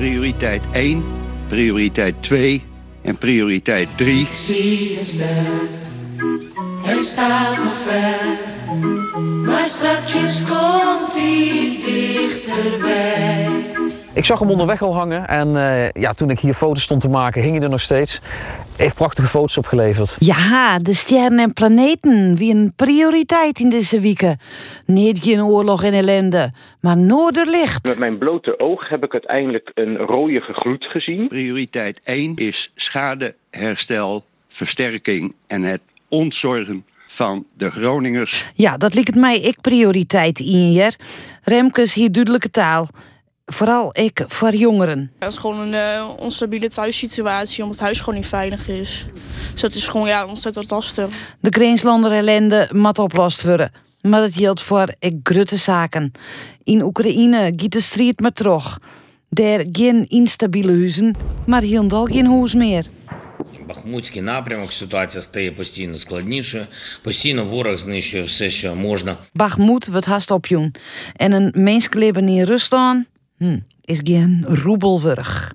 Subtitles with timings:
[0.00, 1.04] Prioriteit 1,
[1.46, 2.64] prioriteit 2
[3.02, 4.26] en prioriteit 3.
[4.30, 5.26] Zie je ster,
[6.82, 8.38] hij staat nog ver.
[9.44, 13.48] Maar straks komt hij dichterbij.
[14.12, 17.08] Ik zag hem onderweg al hangen en eh, ja, toen ik hier foto's stond te
[17.08, 18.20] maken, hing hij er nog steeds.
[18.80, 20.16] Heeft prachtige foto's opgeleverd.
[20.18, 24.38] Ja, de sterren en planeten wie een prioriteit in deze weken.
[24.86, 27.84] Niet geen oorlog en ellende, maar noorderlicht.
[27.84, 31.28] Met mijn blote oog heb ik uiteindelijk een rode gloed gezien.
[31.28, 38.44] Prioriteit 1 is schadeherstel, versterking en het ontzorgen van de Groningers.
[38.54, 40.96] Ja, dat lijkt mij ik prioriteit in hier.
[41.42, 42.88] Remkes hier duidelijke taal.
[43.49, 45.11] Vooral ik voor jongeren.
[45.19, 49.05] Het is gewoon een eh, onstabiele thuissituatie, omdat het huis gewoon niet veilig is.
[49.53, 51.09] Dus het is gewoon ja, ontzettend lastig.
[51.39, 53.71] De Grenslander ellende moet oplost worden.
[54.01, 56.11] Maar dat geldt voor ik grutte zaken.
[56.63, 58.79] In Oekraïne giet de strijd maar terug.
[59.29, 62.85] Daar geen instabiele huizen, maar helemaal geen huis meer.
[63.67, 66.67] Бахмутський напрямок ситуація стає постійно складніше.
[67.01, 69.17] Постійно ворог знищує все, що можна.
[69.33, 70.73] Bachmoed wordt haast opjoen.
[71.15, 73.05] En een menselijk in Rusland
[73.40, 75.52] hm, is geen roebelwurg.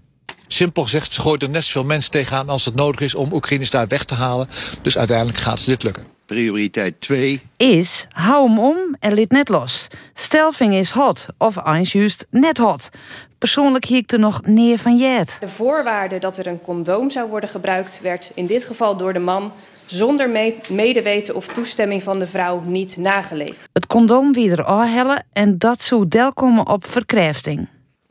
[0.48, 3.70] Simpel gezegd, ze gooit er net zoveel mensen tegenaan als het nodig is om Oekraïners
[3.70, 4.48] daar weg te halen.
[4.82, 6.04] Dus uiteindelijk gaat ze dit lukken.
[6.26, 9.88] Prioriteit 2, Is, hou hem om en liet net los.
[10.14, 12.90] Stelving is hot, of eens juist net hot.
[13.38, 15.38] Persoonlijk hiek er nog neer van jet.
[15.40, 19.20] De voorwaarde dat er een condoom zou worden gebruikt werd in dit geval door de
[19.20, 19.54] man
[19.86, 23.70] zonder me- medeweten of toestemming van de vrouw niet nageleefd.
[23.74, 27.68] Het condoom weer aanhellen en dat zou del komen op verkrijfting.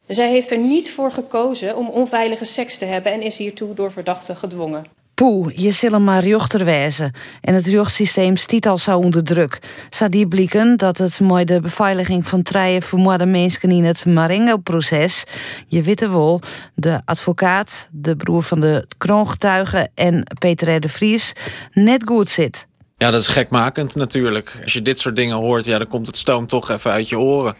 [0.06, 3.92] Zij heeft er niet voor gekozen om onveilige seks te hebben en is hiertoe door
[3.92, 4.86] verdachten gedwongen.
[5.14, 7.12] Poeh, je zullen maar jochter wijzen.
[7.40, 9.58] En het jochtsysteem stiet al zo onder druk.
[9.90, 15.24] Zou die blikken dat het mooi de beveiliging van treien vermoorde mensen in het Marengo-proces,
[15.66, 16.40] je witte wel,
[16.74, 20.80] de advocaat, de broer van de kroongetuige en Peter R.
[20.80, 21.32] de Vries,
[21.72, 22.66] net goed zit.
[22.96, 24.58] Ja, dat is gekmakend natuurlijk.
[24.62, 27.18] Als je dit soort dingen hoort, ja, dan komt het stoom toch even uit je
[27.18, 27.54] oren.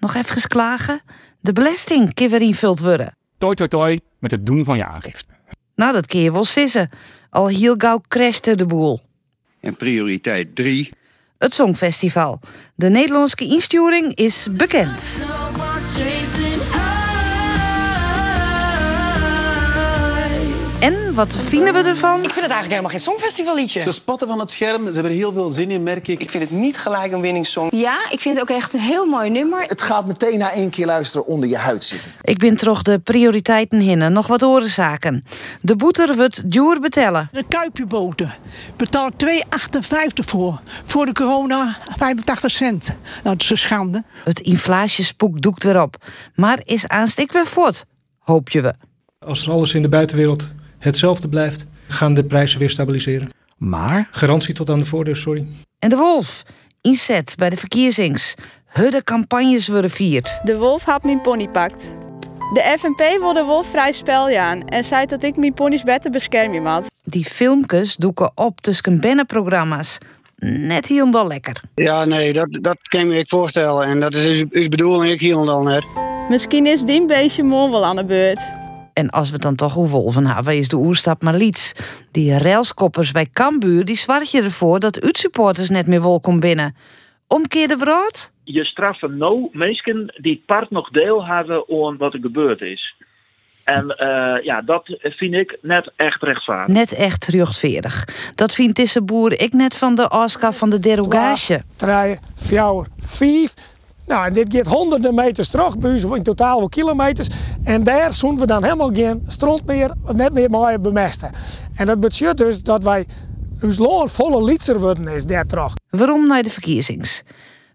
[0.00, 1.00] Nog even klagen?
[1.40, 3.16] De belasting kan weer invuld worden.
[3.38, 5.30] Toi toi toi met het doen van je aangifte.
[5.74, 6.90] Nou, dat kun je wel sissen.
[7.30, 9.00] Al heel gauw crashte de boel.
[9.60, 10.92] en prioriteit 3,
[11.38, 12.40] Het Songfestival.
[12.74, 15.24] De Nederlandse insturing is bekend.
[20.80, 22.14] En wat vinden we ervan?
[22.14, 23.80] Ik vind het eigenlijk helemaal geen songfestivalliedje.
[23.80, 26.20] Ze spatten van het scherm, ze hebben er heel veel zin in, merk ik.
[26.20, 27.70] Ik vind het niet gelijk een winningssong.
[27.74, 29.62] Ja, ik vind het ook echt een heel mooi nummer.
[29.66, 32.12] Het gaat meteen na één keer luisteren onder je huid zitten.
[32.22, 34.12] Ik ben toch de prioriteiten hinnen.
[34.12, 35.22] Nog wat orenzaken.
[35.60, 37.28] De boeter wordt duur betellen.
[37.32, 38.34] De Kuipjeboten
[38.76, 39.28] betaalt 2,58
[40.14, 40.60] voor.
[40.84, 42.86] Voor de corona 85 cent.
[42.86, 44.04] Nou, dat is een schande.
[44.24, 45.96] Het inflatiespook doekt weer op.
[46.34, 47.84] Maar is aanstik weer voort?
[48.18, 48.74] Hoop je we.
[49.18, 53.30] Als er alles in de buitenwereld hetzelfde blijft, gaan de prijzen weer stabiliseren.
[53.56, 54.08] Maar?
[54.10, 55.46] Garantie tot aan de voordeur, sorry.
[55.78, 56.42] En de wolf.
[56.80, 58.34] Inzet bij de verkiezings.
[58.66, 60.40] Hudde campagnes worden vierd.
[60.44, 61.96] De wolf had mijn pony pakt.
[62.52, 66.10] De FNP wil de wolf vrij spel aan en zei dat ik mijn pony's beter
[66.10, 66.86] beschermen had.
[67.04, 69.98] Die filmpjes doeken op tussen bennenprogramma's.
[70.36, 71.62] Net helemaal lekker.
[71.74, 73.86] Ja, nee, dat, dat kan je me ik voorstellen.
[73.86, 75.84] En dat is is, is bedoeling, ik helemaal net.
[76.28, 78.40] Misschien is die beestje morgen wel aan de beurt.
[78.98, 81.72] En als we het dan toch over wolven hebben, is de oerstap maar liets.
[82.10, 86.76] Die railskoppers bij Cambuur, die zwart je ervoor dat uitsupporters net meer welkom binnen.
[87.26, 88.30] Omkeerde brood?
[88.44, 92.94] Je straffen nou mensen die part nog deel hebben aan wat er gebeurd is.
[93.64, 96.76] En eh, ja, dat vind ik net echt rechtvaardig.
[96.76, 98.04] Net echt rechtvaardig.
[98.34, 101.62] Dat vindt Tisseboer ik net van de Oscar van de derogage.
[101.76, 103.54] Drie, vier, vijf.
[104.08, 105.74] Nou, en dit gaat honderden meters terug,
[106.14, 107.28] in totaal wel kilometers.
[107.62, 111.30] En daar zoen we dan helemaal geen stront meer, net meer mooi bemesten.
[111.74, 113.06] En dat betekent dus dat wij
[113.62, 115.74] ons loon volle litser worden is daar terug.
[115.90, 117.22] Waarom naar de verkiezings?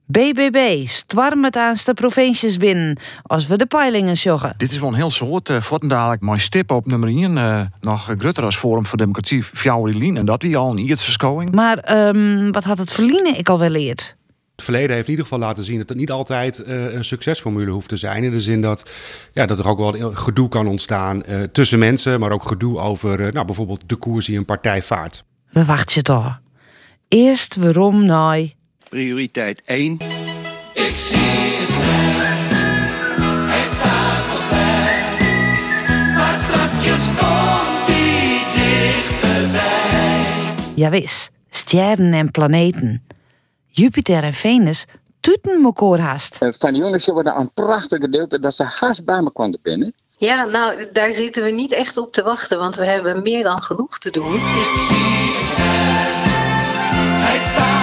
[0.06, 4.54] BBB stwarm het aan de provincies binnen als we de peilingen joggen.
[4.58, 5.50] Dit is wel een heel soort.
[5.50, 7.36] Uh, dadelijk mooi stip op nummer 1.
[7.36, 10.18] Uh, nog Grutter als Forum voor Democratie, Fjouwerlien.
[10.18, 11.52] En dat wie al een iets verschoning.
[11.52, 14.16] Maar um, wat had het verliezen ik al wel leerd?
[14.56, 17.72] Het verleden heeft in ieder geval laten zien dat het niet altijd uh, een succesformule
[17.72, 18.24] hoeft te zijn.
[18.24, 18.90] In de zin dat,
[19.32, 23.20] ja, dat er ook wel gedoe kan ontstaan uh, tussen mensen, maar ook gedoe over
[23.20, 25.24] uh, nou, bijvoorbeeld de koers die een partij vaart.
[25.50, 26.42] We wachten je toch.
[27.08, 28.52] Eerst waarom nou?
[28.90, 29.94] Prioriteit 1.
[30.74, 31.70] Ik zie het
[33.50, 34.50] hij staat nog.
[36.16, 40.54] Maar strakjes komt hij dichterbij.
[40.76, 43.04] Ja wis, sterren en planeten.
[43.76, 44.86] Jupiter en Venus
[45.20, 46.38] tuten mekaar haast.
[46.42, 49.94] Eh, van de jongens hebben een prachtig gedeelte dat ze haast bij me konden binnen.
[50.18, 53.64] Ja, nou, daar zitten we niet echt op te wachten, want we hebben meer dan
[53.64, 54.40] genoeg te doen.
[57.26, 57.83] Hij staat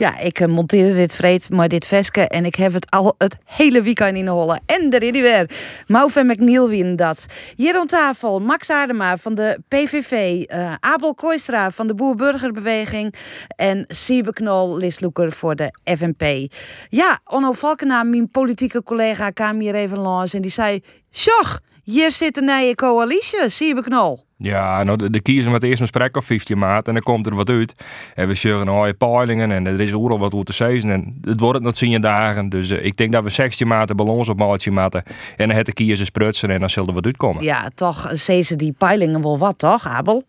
[0.00, 3.38] Ja, ik eh, monteerde dit vreed, maar dit veske en ik heb het al het
[3.44, 4.60] hele weekend in de holle.
[4.66, 6.24] En daar is hij weer.
[6.24, 7.26] McNeil wien dat.
[7.56, 13.14] Hier aan tafel Max Adema van de PVV, eh, Abel Kooistra van de Boer-Burgerbeweging
[13.56, 16.52] en Siebe Knol, Lisloeker voor de FNP.
[16.88, 20.80] Ja, Onno Valkenaar, mijn politieke collega, kwam hier even langs en die zei...
[21.10, 24.28] Sjoch, hier zit een nieuwe coalitie, Siebe Knol.
[24.42, 27.26] Ja, nou, de, de kiezen met eerst een gesprek op 15 maart en dan komt
[27.26, 27.74] er wat uit.
[28.14, 30.90] En we zeggen nou, peilingen en er is overal wat over te zeggen.
[30.90, 32.48] En het wordt het nog 10 dagen.
[32.48, 35.02] Dus eh, ik denk dat we 16 maart ballons op maatje maken.
[35.36, 37.42] En dan het de kiezen sprutsen en dan zal er wat uitkomen.
[37.42, 40.24] Ja, toch ze die peilingen wel wat, toch, Abel?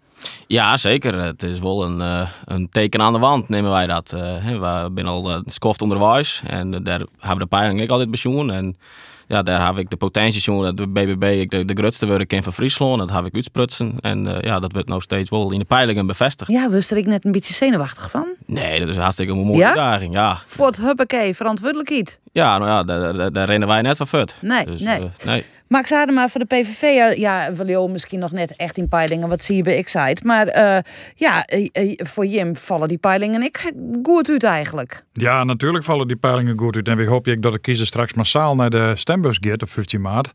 [0.47, 1.23] Ja, zeker.
[1.23, 4.13] Het is wel een, eh, een teken aan de wand, nemen wij dat.
[4.13, 8.11] Eh, hè, we zijn al uh, skoft onderwijs en daar hebben de peiling ik altijd
[8.11, 8.51] bezoen.
[8.51, 8.77] En
[9.31, 12.27] ja, daar heb ik de potentie zien dat de BBB ik de, de grootste worden
[12.27, 12.97] kan van Friesland.
[12.99, 13.95] Dat heb ik uitsprutsen.
[14.01, 16.51] En ja, dat wordt nog steeds wel in de peilingen bevestigd.
[16.51, 18.25] Ja, was er ik net een beetje zenuwachtig van?
[18.45, 19.65] Nee, dat is hartstikke een mooie Ja?
[19.67, 20.13] uitdaging.
[20.13, 20.39] Ja.
[20.45, 22.19] Voor het huppakee, verantwoordelijkheid.
[22.31, 24.35] ja, nou ja, daar, daar, daar rennen wij net van fut.
[24.41, 24.99] Nee, Dus, nee.
[24.99, 25.45] eh, nee.
[25.71, 29.29] Max Adema voor de PVV, eh, ja, wil je misschien nog net echt in peilingen,
[29.29, 30.21] wat zie je bij Excite.
[30.25, 30.77] Maar eh,
[31.15, 33.71] ja, eh, voor Jim vallen die peilingen ik
[34.03, 35.05] goed uit eigenlijk.
[35.13, 36.87] Ja, natuurlijk vallen die peilingen goed uit.
[36.87, 40.01] En we hopen ik dat de kiezer straks massaal naar de stembus gaat op 15
[40.01, 40.31] maart.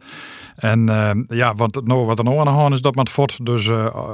[0.57, 0.87] En
[1.29, 3.47] ja, want nou, wat er nou aan de hand is, dat met fort.
[3.47, 3.71] Dus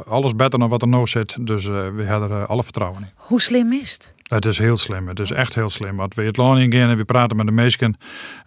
[0.06, 1.36] alles beter dan wat er nou zit.
[1.46, 3.08] Dus we hebben er alle vertrouwen in.
[3.14, 4.14] Hoe slim is het?
[4.34, 5.08] Het is heel slim.
[5.08, 5.96] Het is echt heel slim.
[5.96, 7.96] Want we het land ingaan en we praten met de meesten.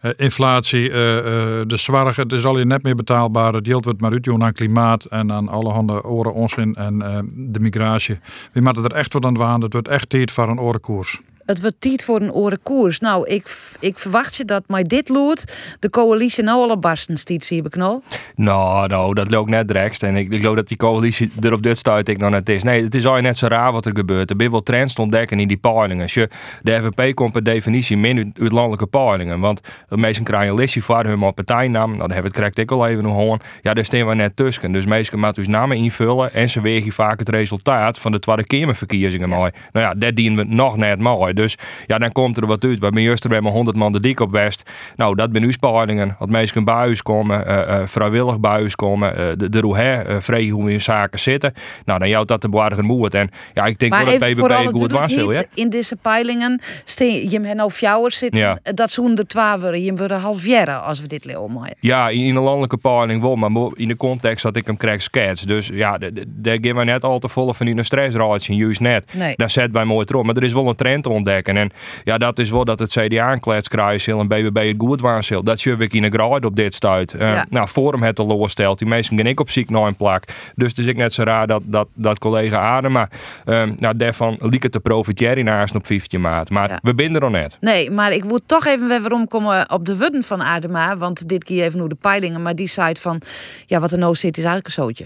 [0.02, 3.54] Eh, inflatie, eh, eh, de zorg, het is al je net meer betaalbaar.
[3.54, 6.98] Het geld wordt maar uitjoen aan klimaat en aan alle handen oren onzin en
[7.36, 8.20] de migratie.
[8.52, 9.62] We moeten er echt wat aan waan.
[9.62, 11.22] Het wordt echt tijd voor een orenkoers.
[11.46, 13.00] Het wordt tijd voor een orenkoers.
[13.00, 17.18] Nou, ik, ik verwacht je dat maar dit loert de coalitie nou al op barsten
[17.18, 18.02] stiet, zie je knol.
[18.36, 20.04] Nou, nou, dat loopt net direct.
[20.04, 22.64] En ik, ik geloof dat die coalitie er op dit stuit ik nog net is.
[22.64, 24.30] Nee, het is al net zo raar wat er gebeurt.
[24.30, 26.08] Er zijn wel trends te ontdekken in die peilingen.
[26.10, 26.30] Je,
[26.62, 29.40] de FNP komt per definitie min uit, landelijke peilingen.
[29.40, 31.88] Want de meesten krijgen een listie voor hun partijnaam.
[31.88, 33.40] Nou, daar hebben we het ik al even nog horen.
[33.62, 34.72] Ja, daar staan we net tussen.
[34.72, 36.34] Dus meesten moeten dus namen invullen.
[36.34, 39.52] En ze wegen vaak het resultaat van de Tweede Kamerverkiezingen mooi.
[39.72, 41.34] Nou ja, dat dienen we nog net mooi.
[41.36, 42.80] Dus ja, dan komt er wat uit.
[42.80, 44.70] Bij mij juist er maar 100 man de dik op West.
[44.96, 46.16] Nou, dat ben uw peilingen.
[46.20, 47.46] Dat meesten bij huis komen.
[47.48, 49.18] eh, vrijwillig bij huis komen.
[49.18, 51.54] eh, de de roe hè, eh, vregen hoe we in zaken zitten.
[51.86, 53.14] Nou, dan jouwt dat de bewaardigen moed.
[53.14, 54.40] En ja, ik denk Maar dat alle BBB
[54.72, 55.44] goed was.
[55.54, 58.58] In deze peilingen, steen, je hebt nou fjouwers zitten, Ja.
[58.64, 59.62] dat ze onder twaalf.
[59.78, 61.76] Je wordt half jaren als we dit leeuwen.
[61.80, 65.02] Ja, in in een landelijke peiling wel, maar in de context dat ik hem krijg
[65.02, 65.42] skets.
[65.42, 65.98] Dus ja,
[66.28, 69.14] daar gaan we net al te volle van in een stressraadje, juist net.
[69.14, 69.34] Nee.
[69.36, 70.26] Daar zet wij mooi erop.
[70.26, 71.58] Maar er is wel een trend te ontdekken.
[71.58, 71.72] En
[72.04, 75.44] ja, dat is wel dat het CDA een klets krijgt en BBB het goed waanzil.
[75.44, 77.16] Dat zie ik in een graad op dit stuit.
[77.18, 77.46] Ja.
[77.50, 78.80] Nou, Forum het al losstelt.
[78.80, 80.24] Die mensen gaan ik op ziek naar een plak.
[80.56, 83.10] Dus het is ik net zo raar dat, dat, dat collega Adema,
[83.46, 86.50] eh, nou, daarvan liek het te profiteren naast op 15 maart.
[86.50, 87.58] Maar we binden er nog net.
[87.60, 90.98] Nee, maar ik moet toch even weer omkomen op de wudden van Adema.
[90.98, 92.42] Want dit keer even nu de peilingen.
[92.42, 93.22] Maar die zei van,
[93.66, 95.06] ja, wat er nou zit is eigenlijk een zootje.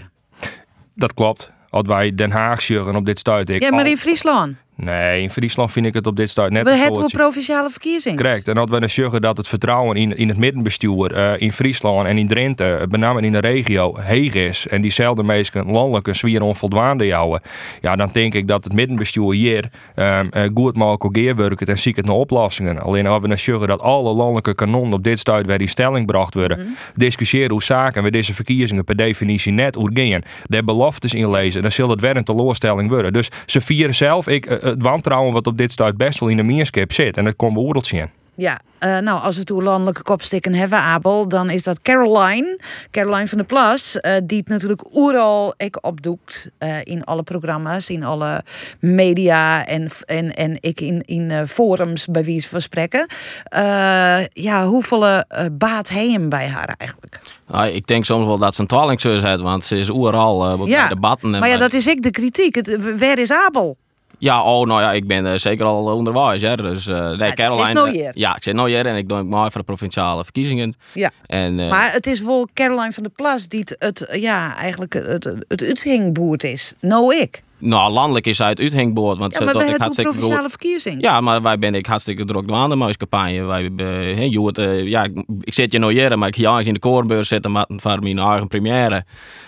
[0.94, 1.52] Dat klopt.
[1.70, 3.50] Als wij Den Haag zeggen op dit stuit.
[3.50, 4.56] Ik Ja, maar in Friesland.
[4.80, 8.16] Nee, in Friesland vind ik het op dit stuit net We hebben provinciale verkiezing.
[8.16, 8.48] Correct.
[8.48, 12.06] En dat we dan zeggen dat het vertrouwen in, in het middenbestuur eh, in Friesland
[12.06, 14.66] en in Drenthe, eh, met name in de regio, heeg is.
[14.66, 17.40] En diezelfde mensen landelijk een zwier onvoldoende jouwen.
[17.80, 21.96] Ja, dan denk ik dat het middenbestuur hier ehm, eh, goed mogelijk geerwerkt en ziek
[21.96, 22.78] het naar oplossingen.
[22.82, 25.98] Alleen als we dan zeggen dat alle landelijke kanonnen op dit stuit weer in stelling
[25.98, 26.68] gebracht worden, Mhm.
[26.94, 31.70] discussiëren hoe zaken we deze verkiezingen per definitie net hoe gaan, de beloftes inlezen, dan
[31.70, 33.12] zal het weer een teleurstelling worden.
[33.12, 36.42] Dus ze vieren zelf ik, het wantrouwen wat op dit stuit best wel in de
[36.42, 37.16] meerskip zit.
[37.16, 38.10] En dat komt beoordeeld zien.
[38.34, 42.58] Ja, eh, nou, als we toe landelijke kopstikken hebben, Abel, dan is dat Caroline.
[42.90, 47.88] Caroline van der Plas, eh, die het natuurlijk overal ik opdoekt eh, in alle programma's,
[47.90, 48.42] in alle
[48.78, 53.06] media en, en, en ik in, in eh, forums bij wie ze van spreken.
[53.44, 55.20] Eh, ja, hoeveel eh,
[55.52, 57.18] baat hij hem bij haar eigenlijk?
[57.48, 60.58] Nou, ik denk soms wel dat ze een tweelingzus heeft, want ze is overal eh,
[60.58, 61.34] bij Ja, debatten.
[61.34, 62.54] En maar ja, bij- dat is ik de kritiek.
[62.54, 63.76] Het, waar is Abel?
[64.20, 66.42] Ja, oh, nou ja, ik ben eh, zeker al onderwijs.
[66.42, 66.56] Hè.
[66.56, 68.10] Dus, eh nee, Caroline, nog eh, hier.
[68.14, 70.74] ja, ik zit hier en ik doe maar voor de provinciale verkiezingen.
[70.92, 71.10] Ja.
[71.26, 75.24] En, Maar het is wel Caroline van der Plas die het, het ja, eigenlijk het,
[75.24, 76.74] het, het uithingboerd is.
[76.80, 77.42] No ik.
[77.60, 79.18] Nou, landelijk is uit Uithingboord.
[79.18, 81.02] Want Ja, maar dat ik hebben hartstikke provinciale verkiezing.
[81.02, 83.42] Ja, maar wij ben ik hartstikke druk de muiscampagne.
[83.44, 83.86] Wij, eh,
[84.16, 86.78] hè, Joert, eh, ja, ik, ik zit je nou hier, maar ik ga in de
[86.78, 89.04] korenbeurs zitten met, voor mijn eigen première.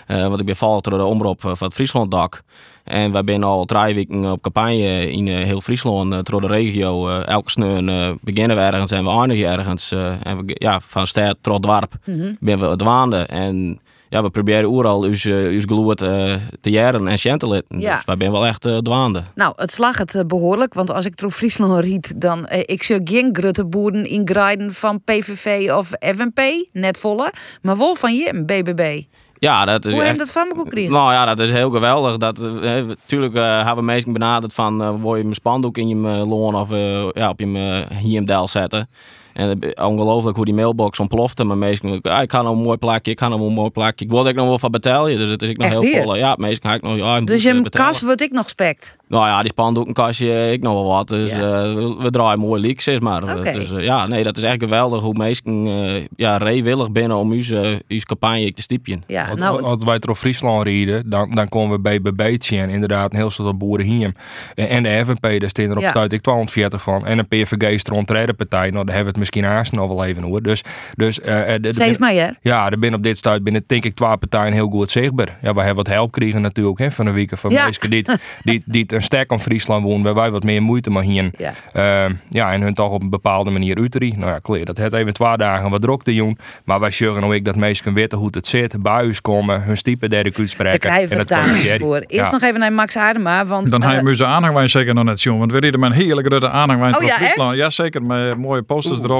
[0.07, 0.55] Eh, want ik ben
[0.89, 2.41] door de omroep eh, van het Frieslanddak.
[2.83, 6.47] En wij zijn al drie weken op campagne in eh, heel Friesland, uh, door de
[6.47, 7.09] regio.
[7.09, 9.91] Eh, elke sneun eh, beginnen we ergens en we eindigen ergens.
[9.91, 12.33] eh, en we, ja, van stad tot dorp Mhm.
[12.39, 13.17] ben we dwaande.
[13.17, 13.79] En
[14.13, 17.63] ja, we proberen overal ons, uh, ons gloed eh, te jaren en chantelen.
[17.67, 17.95] Ja.
[17.95, 19.23] Dus wij zijn wel echt eh dwaande.
[19.35, 22.83] Nou, het slag het eh, behoorlijk, want als ik door Friesland riet, dan eh, ik
[22.83, 26.41] zie geen grutte boeren in Grijden van PVV of FNP,
[26.71, 29.01] net volle, maar wel van Jim, BBB.
[29.43, 30.11] Ja, dat is Hoe echt...
[30.11, 30.91] je dat van me gekregen?
[30.91, 32.17] Nou ja, dat is heel geweldig.
[32.17, 32.51] Dat, eh,
[32.85, 36.55] natuurlijk eh, hebben mensen benaderd van eh wil je mijn spandoek in je eh, loon
[36.55, 38.89] of eh, ja, op je uh, HMDL zetten.
[39.33, 41.43] En ongelooflijk hoe die mailbox ontplofte.
[41.43, 44.05] Maar meestal, ah, ik ga nou een mooi plakje, ik ga nou een mooi plakje.
[44.05, 46.03] Ik wilde ik nog wel van betalen, dus het is ik nog Echt heel weer?
[46.03, 46.15] vol.
[46.15, 48.49] Ja, meestal ga ik nog, ja, ik Dus moet, je eh, kas wordt ik nog
[48.49, 48.97] spekt.
[49.07, 51.07] Nou ja, die spandoeken kastje ik nog wel wat.
[51.07, 53.43] Dus eh, we, we draaien mooi leaks, zeg maar.
[53.43, 57.31] Dus eh, ja, nee, dat is echt geweldig hoe mensen eh ja, reewillig binnen om
[57.31, 59.03] uw, uh, uw campagne te stiepjen.
[59.07, 62.69] Ja, Als, nou, als wij door Friesland rijden, dan, dan komen we bij BB'tje en
[62.69, 64.13] inderdaad een heel soort boeren hier.
[64.55, 65.89] En, en de FNP, daar staan er op Ja.
[65.89, 67.05] stuit ik 240 van.
[67.05, 70.25] En een PVG stront partij, nou daar hebben we het misschien haast nog wel even
[70.25, 70.43] over.
[70.43, 70.63] Dus,
[70.93, 72.27] dus, eh, eh, de- de- Steeds mij, hè?
[72.41, 75.37] Ja, er binnen op dit stuit binnen denk ik twee partijen heel goed zichtbaar.
[75.41, 77.63] Ja, wij hebben wat help kregen natuurlijk hè, van de week van Ja.
[77.63, 78.05] mensen die,
[78.43, 81.31] die, die een sterk aan Friesland wonen, waar wij wat meer moeite maar hier.
[81.37, 81.53] Ja.
[81.71, 84.13] Ehm, ja, en hun toch op een bepaalde manier uiteri.
[84.17, 86.37] Nou ja, kleer, dat het even twee dagen wat druk te doen.
[86.65, 90.29] Maar wij zorgen ook dat mensen weten hoe het zit, ons komen, hun stiepen derde
[90.29, 90.79] Ik uitspreken.
[90.79, 91.95] krijg En het dat daar voor.
[91.97, 92.31] Eerst Ja.
[92.31, 93.69] nog even naar Max Adema, want...
[93.69, 95.37] Dan eh, ga je muze aanhangwijn zeker nog net zien.
[95.37, 97.55] Want we reden met een hele grote aanhangwijn Oh van ja, Friesland.
[97.55, 98.03] Ja, zeker.
[98.03, 99.12] Met mooie posters erop.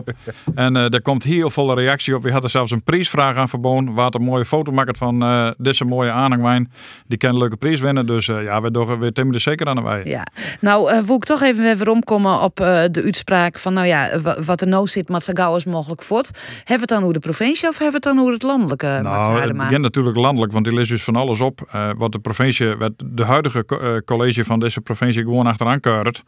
[0.55, 2.23] En eh er komt heel volle reactie op.
[2.23, 3.93] We hadden zelfs een prijsvraag aan verbonden.
[3.93, 6.71] Waar een mooie foto maakt van eh, deze mooie aanhangwijn.
[7.07, 8.05] Die kan een leuke prijs winnen.
[8.05, 10.01] Dus eh, ja, we, doen- we timmen er zeker aan de wij.
[10.03, 10.25] Ja,
[10.61, 14.37] nou uh, wil ik toch even weer omkomen op de uitspraak van nou ja, wa-
[14.45, 16.27] wat er nou zit, maar gauw als mogelijk voort.
[16.57, 18.99] Hebben we het dan hoe de provincie of hebben we het dan hoe het landelijke?
[19.01, 21.59] Nou, het begint natuurlijk landelijk, want die leest dus van alles op.
[21.97, 26.23] wat de provincie, wat de huidige co- college van deze provincie gewoon achteraan keurt.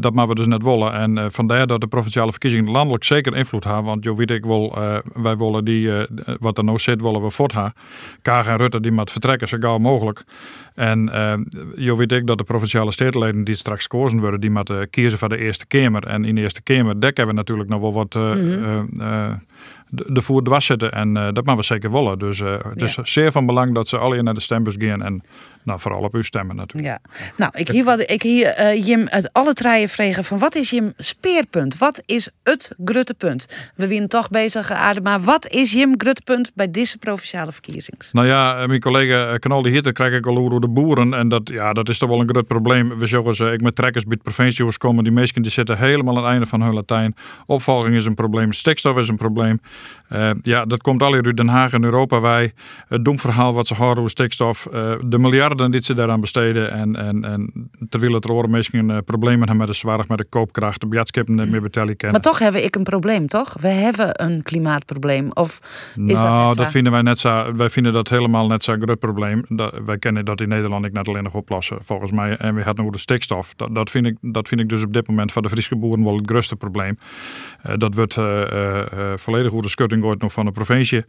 [0.00, 0.92] Dat maar we dus net willen.
[0.94, 3.84] En vandaar dat de provinciale verkiezingen landelijk zeker invloed hebben.
[3.84, 7.22] Want jo weet ik wel, eh, wij willen die, eh, wat er nou zit, willen
[7.22, 7.72] we voortgaan.
[8.22, 10.24] Kaag en Rutte die moet vertrekken zo gauw mogelijk.
[10.74, 11.34] En eh
[11.76, 15.28] jo weet ik dat de provinciale stedenleden die straks gekozen worden, die moeten kiezen voor
[15.28, 16.06] de Eerste Kamer.
[16.06, 18.86] En in de Eerste Kamer dekken we natuurlijk nog wel wat Mhm.
[19.88, 20.92] de, voer dwars zitten.
[20.92, 22.18] En dat maar we zeker willen.
[22.18, 25.02] Dus eh, het is zeer van belang dat ze alle naar de stembus gaan.
[25.02, 25.22] En
[25.64, 26.88] nou, vooral op u stemmen natuurlijk.
[26.88, 30.54] Ja, nou, ik hier, wat, ik hier eh, Jim het alle treien vregen van wat
[30.54, 31.78] is Jim speerpunt?
[31.78, 33.46] Wat is het gruttepunt?
[33.74, 35.20] We zijn toch bezig, Adema.
[35.20, 38.00] Wat is Jim gruttepunt bij deze provinciale verkiezingen?
[38.12, 41.14] Nou ja, eh, mijn collega eh, Knol die hitte krijg ik al over de boeren.
[41.14, 42.98] En dat, ja, dat is toch wel een groot probleem.
[42.98, 45.04] We zeggen ze, ik met trekkers bij het provinciehuis komen.
[45.04, 47.14] Die mensen die zitten helemaal aan het einde van hun Latijn.
[47.46, 48.52] Opvolging is een probleem.
[48.52, 49.60] Stikstof is een probleem.
[50.14, 52.20] Eh, ja, dat komt al hier uit Den Haag en Europa.
[52.20, 52.52] Wij,
[52.88, 54.66] het domverhaal wat ze houden over stikstof.
[54.66, 56.70] eh, de miljarden die ze daaraan besteden.
[56.70, 60.18] En, en, en terwijl het er horen mensen eh, problemen hebben met de zwaar, met
[60.18, 60.80] de koopkracht.
[60.80, 62.20] De biatskippen net meer betalen kennen.
[62.22, 63.56] Maar toch hebben ik een probleem, toch?
[63.60, 65.30] We hebben een klimaatprobleem.
[65.32, 65.60] Of
[66.06, 66.70] is nou, dat zo?
[66.70, 67.52] vinden wij net zo.
[67.54, 69.44] Wij vinden dat helemaal net zo'n groot probleem.
[69.48, 72.36] Dat, wij kennen dat in Nederland ik net alleen nog oplossen, volgens mij.
[72.36, 73.54] En we hadden over de stikstof.
[73.56, 76.04] Dat, dat, vind ik, dat vind ik dus op dit moment voor de Friese boeren
[76.04, 76.98] wel het grootste probleem.
[77.76, 78.14] Dat wordt
[79.14, 81.04] volledig over de schutting gooit nog van de provincie.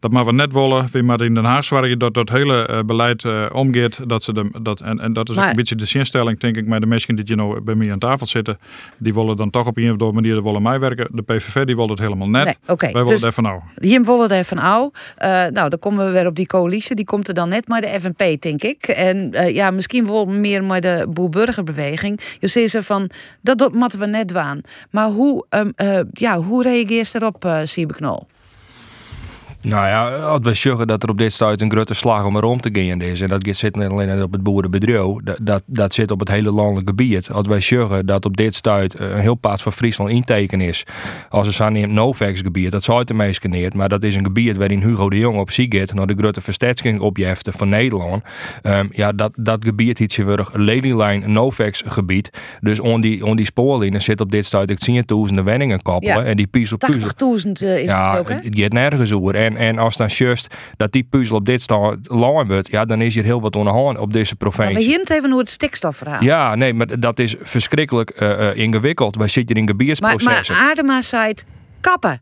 [0.00, 0.88] Dat maar we net willen.
[0.92, 3.98] We maar in Den Haag zorgen dat dat hele eh, beleid eh, omgeet.
[4.08, 6.56] Dat ze de, dat, en, en dat is ook Maar- een beetje de zinstelling, denk
[6.56, 8.58] ik, met de mensen die hier nou bij mij aan tafel zitten.
[8.98, 11.08] Die willen dan toch op een of andere manier willen mij werken.
[11.12, 12.44] De PVV die wil het helemaal net.
[12.44, 13.60] Nee, Wij willen dus- het even nou.
[13.74, 14.56] Jim Wolle daar van.
[14.58, 16.96] Eh, nou, dan komen we weer op die coalitie.
[16.96, 18.82] Die komt er dan net maar de FNP, denk ik.
[18.84, 22.20] En eh, ja, misschien wel meer maar de boerburgerbeweging.
[22.38, 24.64] Je ziet ze van, dat, dat moeten we net doen.
[24.90, 28.26] Maar hoe, eh, ja, hoe reageert je erop, eh Siebe Knol?
[29.60, 32.60] Nou ja, als we zeggen dat er op dit stuit een grote slag om erom
[32.60, 33.20] te gaan is.
[33.20, 35.14] En dat zit niet alleen op het boerenbedrijf.
[35.24, 37.30] Dat, dat, dat zit op het hele landelijke gebied.
[37.30, 40.84] Als wij zeggen dat op dit stuit een heel paard van Friesland inteken is.
[41.28, 42.70] Als een zijn in het Novex gebied.
[42.70, 43.74] Dat zou het de meest niet.
[43.74, 45.94] Maar dat is een gebied waarin Hugo de Jong op zich gaat.
[45.94, 48.22] Naar de grote versterking opjefte van Nederland.
[48.62, 52.30] Ehm, ja, dat, dat gebied weer een Ladylijn Novex gebied.
[52.60, 56.16] Dus on die, on die spoorlijnen zit op dit stuit ik zie duizenden wenningen koppelen.
[56.16, 56.24] Ja.
[56.24, 57.10] En die puzzel puzzel.
[57.46, 58.34] 80.000 eh, is Ja, het ook, hè?
[58.34, 59.34] het gaat nergens over.
[59.48, 63.00] En, en als dan just dat die puzzel op dit staan lang wordt, ja, dan
[63.00, 64.88] is hier heel wat aan de hand op deze Maar we provincie.
[64.90, 66.22] hint even hoe het stikstofverhaal.
[66.22, 69.16] Ja, nee, maar dat is verschrikkelijk eh, ingewikkeld.
[69.16, 70.54] Wij zitten in maar, gebiedsprocessen.
[70.56, 71.32] maar Adema zei
[71.80, 72.20] kappen.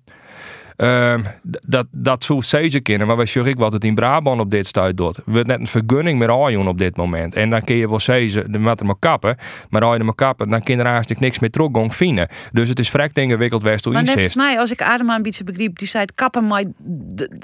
[0.77, 1.23] Ehm,
[1.63, 4.67] dat, dat zou zeker kunnen, maar wij zeggen ik wat het in Brabant op dit
[4.67, 5.17] stuit doet.
[5.17, 7.35] We hebben net een vergunning meer aanjoen op dit moment.
[7.35, 9.37] En dan kun je wel zeggen, de moet er maar kappen.
[9.69, 12.29] Maar als je er maar kappen, dan kun je er eigenlijk niks meer terug vinden.
[12.53, 15.23] Dus het is vrij ingewikkeld wees toe Maar net als mij, als ik Adema een
[15.23, 16.65] beetje begreep, die zei het kappen maar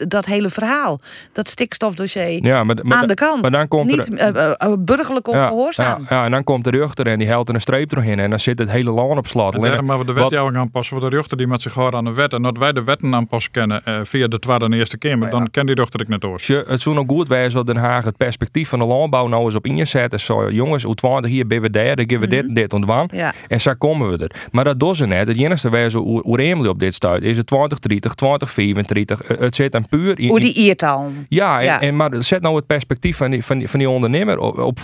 [0.08, 1.00] dat hele verhaal.
[1.32, 3.42] Dat stikstofdossier Ja, maar, maar, aan de kant.
[3.42, 6.06] Maar dan komt Niet er, eh, eh, burgerlijk ja, ongehoorzaam.
[6.08, 8.18] ja, ja, en dan komt de rechter en die helpt er een streep doorheen.
[8.18, 9.54] En dan zit het hele land op slot.
[9.54, 12.04] En daarom maar we de wetgeving aanpassen voor de rechter die met zich houden aan
[12.04, 12.32] de wet.
[12.32, 15.50] En dat wij de wetten aanpassen kennen eh, via de Tweede en Eerste Kamer, dan
[15.50, 16.46] ken die rechter ik net oors.
[16.46, 19.44] Je, het zou nog goed wezen dat Den Haag het perspectief van de landbouw nou
[19.44, 20.12] eens op inzet.
[20.12, 22.72] En zo, jongens, hoe 20 hier ben we daar, dan geven we dit en dit
[22.72, 23.08] ontwaan.
[23.10, 23.32] Ja.
[23.48, 24.30] En zo komen we er.
[24.50, 25.26] Maar dat doen ze net.
[25.26, 29.22] Het enige wezen hoe, hoe Emily op dit stuit is het 2030, 2034.
[29.22, 30.28] Eh, Het zit dan puur in.
[30.28, 31.10] Hoe die iertaal.
[31.28, 31.80] Ja, en, Ja.
[31.80, 34.80] en maar zet nou het perspectief van die, van die, van die ondernemer op, op.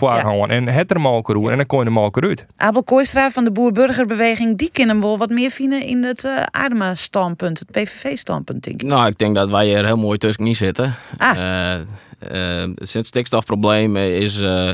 [0.49, 2.47] En het er malker hoe en dan kon je er malker uit.
[2.57, 7.59] Abel Kooistra van de Boer-Burgerbeweging, die kennen wel wat meer vinden in het eh Adema-standpunt,
[7.59, 8.83] het PVV-standpunt, denk ik.
[8.83, 10.95] Nou, ik denk dat wij hier heel mooi tussen niet zitten.
[11.19, 11.37] Ah.
[11.37, 11.81] Eh,
[12.63, 14.41] eh, het stikstofprobleem is.
[14.41, 14.71] eh,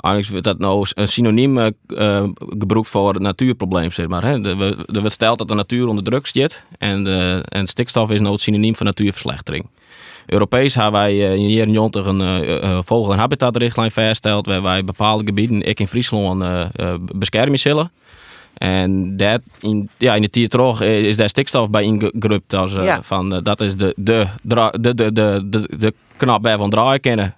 [0.00, 4.24] Eigenlijk wordt dat nou een synoniem eh, eh, gebruikt voor het natuurprobleem, zeg maar.
[4.24, 4.40] Hè.
[4.44, 8.20] Er er wordt stelt dat de natuur onder druk zit en, de, en stikstof is
[8.20, 9.66] nou het synoniem voor natuurverslechtering.
[10.26, 14.46] Europees hebben wij eh, in de jaren 90 een eh, eh, vogel- en habitatrichtlijn vastgesteld
[14.46, 17.90] waar wij bepaalde gebieden, ik in Friesland, eh, eh, beschermen zullen.
[18.58, 22.54] En dat in, ja, in de tier terug eh, is daar stikstof bij ingegrupt.
[22.54, 23.02] Als, eh, Ja.
[23.02, 27.00] van, eh, dat is de, de, de, de, de, de, de knap bij van draaien
[27.00, 27.34] kennen.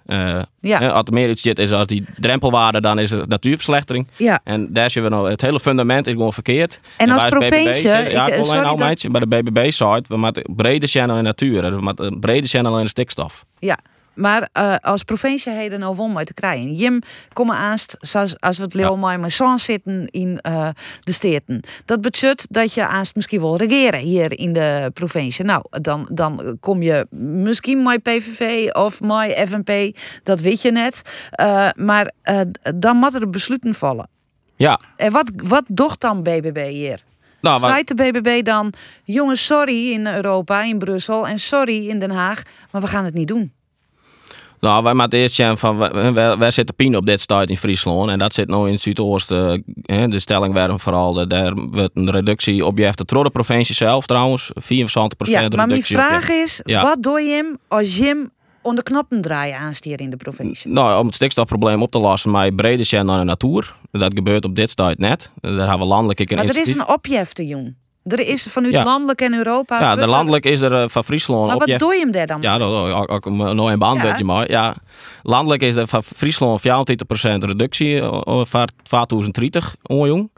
[0.61, 0.79] Ja.
[0.79, 4.07] hè, als er meer iets zit, is als die drempelwaarde, dan is het natuurverslechtering.
[4.15, 4.39] Ja.
[4.43, 6.79] En daar zien we nou, het hele fundament is gewoon verkeerd.
[6.97, 11.17] En als provincie, ja, ik sorry al dat- bij de BBB-site, we moeten brede channel
[11.17, 11.61] in natuur.
[11.61, 13.45] Dus we moeten een brede channel in de stikstof.
[13.59, 13.77] Ja,
[14.13, 16.73] maar eh, als provincie heden nou mooi te krijgen.
[16.73, 17.01] Jim,
[17.33, 17.97] kom aanst,
[18.39, 20.69] als we het Leo mooi zon zitten in eh,
[21.03, 21.61] de steden.
[21.85, 25.45] Dat betekent dat je aanst misschien wel regeren hier in de provincie.
[25.45, 31.01] Nou, dan, dan kom je misschien met PVV of met FNP, dat weet je net.
[31.31, 32.11] Eh, maar
[32.75, 34.07] dan moeten er besluiten vallen.
[34.55, 37.03] Ja, En wat, wat docht dan BBB hier?
[37.41, 42.11] Nou, Zei de BBB dan, jongens, sorry in Europa, in Brussel en sorry in Den
[42.11, 43.53] Haag, maar we gaan het niet doen.
[44.61, 47.57] Nou, wij moeten eerst zeggen van wij, wij, wij zitten pien op dit start in
[47.57, 49.63] Friesland en dat zit nou in het zuidoosten.
[49.85, 53.75] eh, De stelling werden vooral de, daar wordt een reductie op je heeft de provincie
[53.75, 54.53] zelf trouwens 74%
[55.17, 56.81] Ja, maar mijn vraag is, Ja.
[56.83, 58.29] wat doe je hem als Jim
[58.61, 60.71] onder knoppen draaien aanstier in de provincie?
[60.71, 63.73] Nou, om het stikstofprobleem op te lossen, maar brede zijn naar de natuur.
[63.91, 65.31] Dat gebeurt op dit start net.
[65.41, 67.75] Daar hebben we landelijk een Maar er is een opjef te doen.
[68.03, 68.83] Er is vanuit Ja.
[68.83, 69.79] landelijk en Europa.
[69.79, 72.11] Ja, de landelijk is er eh, van Friesland Maar op wat je- doe je hem
[72.11, 72.41] daar dan?
[72.41, 74.51] Ja, dat ook, ook een- nog een baanbudget maar.
[74.51, 74.75] Ja,
[75.23, 80.29] landelijk is er van Friesland 24% reductie eh, eh, voor 2030 onjong.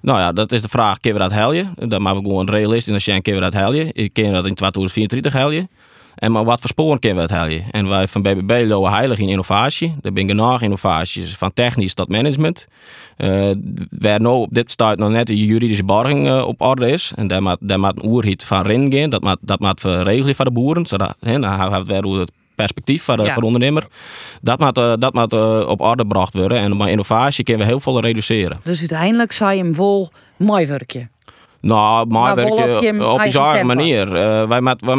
[0.00, 1.74] Nou ja, dat is de vraag, kunnen we dat helden?
[1.88, 3.92] Dan maar we gewoon realistisch zijn, kunnen we dat helden?
[4.12, 5.68] Kunnen we dat in 2024 helden?
[6.14, 7.64] En maar wat voor sporen kunnen we dat helden?
[7.70, 9.94] En wij van BBB lopen heilig in innovatie.
[10.00, 12.66] Er zijn genoeg innovaties, van technisch tot management.
[13.16, 13.50] Eh
[13.98, 17.12] waar nou op dit start nog net de juridische borging eh, op orde is.
[17.16, 19.10] En daar moet, daar moet een oerhiet van erin gaan.
[19.10, 20.86] Dat moet, dat moet voor de boeren.
[20.86, 23.32] Zodat, hè, dan hebben we het weer het perspectief voor de, Ja.
[23.32, 23.86] voor de ondernemer.
[24.40, 25.32] Dat moet, eh, dat moet
[25.66, 26.58] op orde gebracht worden.
[26.58, 28.60] En met innovatie kunnen we heel veel reduceren.
[28.64, 31.08] Dus uiteindelijk zou je hem wel mooi werkje.
[31.62, 33.64] Nou, maar, Maar werken op je op tempo.
[33.66, 34.16] manier.
[34.16, 34.96] Eh, wij moeten wij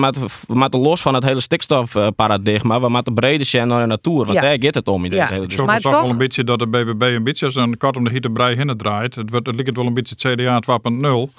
[0.47, 2.81] moeten los van het hele stikstofparadigma.
[2.81, 4.13] We moeten breder zijn naar de natuur.
[4.25, 4.41] Want Ja.
[4.41, 5.05] daar gaat het om.
[5.05, 5.19] In Ja.
[5.19, 5.81] dit hele Ik discussie.
[5.81, 8.09] zou toch wel een beetje dat de BBB een beetje als een kat om de
[8.09, 9.15] hitte brei heen draait.
[9.15, 11.29] Het, wordt, het lijkt wel een beetje het CDA 2.0.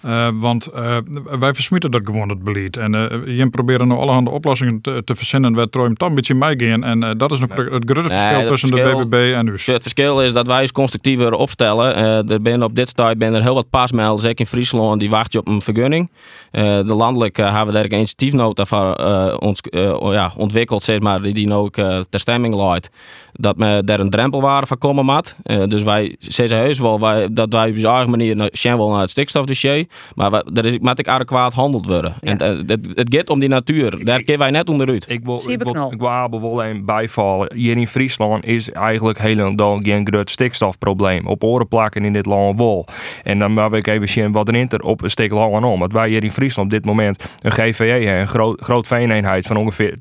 [0.00, 0.96] Eh, want eh,
[1.38, 2.76] wij versmieten dat gewoon het beleid.
[2.76, 5.54] En eh je proberen nou allerhande oplossingen te, te verzinnen.
[5.54, 6.84] Waar toch een beetje meegaan.
[6.84, 9.50] En eh, dat is nog het grote verschil tussen verschil- de BBB en u.
[9.52, 11.96] Het verschil is dat wij eens constructiever opstellen.
[12.28, 15.40] Er ben op dit start ben er heel wat pasmelders, zeker in Friesland, die wachten
[15.40, 16.10] op een vergunning.
[16.50, 18.94] De landelijk hebben we daar een initiatiefnota voor
[19.38, 19.60] ons,
[20.00, 21.74] ja, ontwikkeld, zeg maar, die, die nou ook
[22.10, 22.90] ter stemming leidt.
[23.32, 25.06] Dat me daar een drempelwaarde van komen.
[25.42, 28.90] Eh, dus wij zeggen heus wel wij, dat wij op onze eigen manier naar, wel
[28.90, 29.86] naar het stikstofdossier.
[30.14, 32.14] Maar wij, er is, moet ik adequaat handeld worden.
[32.20, 34.04] En eh, het, het gaat om die natuur.
[34.04, 35.08] Daar kunnen wij net onderuit.
[35.08, 37.54] Ik wil, ik wil, ik een bijvallen.
[37.54, 41.26] Hier in Friesland is eigenlijk helemaal geen groot stikstofprobleem.
[41.26, 42.86] Op oren plakken in dit land wel.
[43.22, 45.80] En dan wil ik even zien wat er er op een stuk lang om.
[45.80, 49.46] Want wij hier in Friesland op dit moment een GVE hebben, een groot, groot veeneenheid
[49.46, 49.94] van ongeveer 2,1,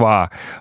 [0.00, 0.04] 2,2.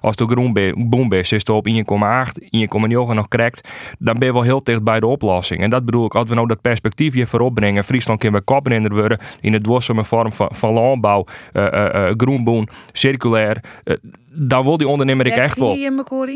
[0.01, 3.67] Als de groen be- boom is, is het op 1,8, 1,9 nog correct.
[3.99, 5.61] Dan ben je wel heel dicht bij de oplossing.
[5.61, 7.83] En dat bedoel ik, als we nou dat perspectief hier voorop brengen.
[7.83, 12.11] Friesland Friesland kunnen we koprenner worden in het duurzame vorm van, van landbouw, uh, uh,
[12.17, 13.63] groenboen, circulair.
[14.33, 15.75] Daar wil die ondernemer ik echt wel.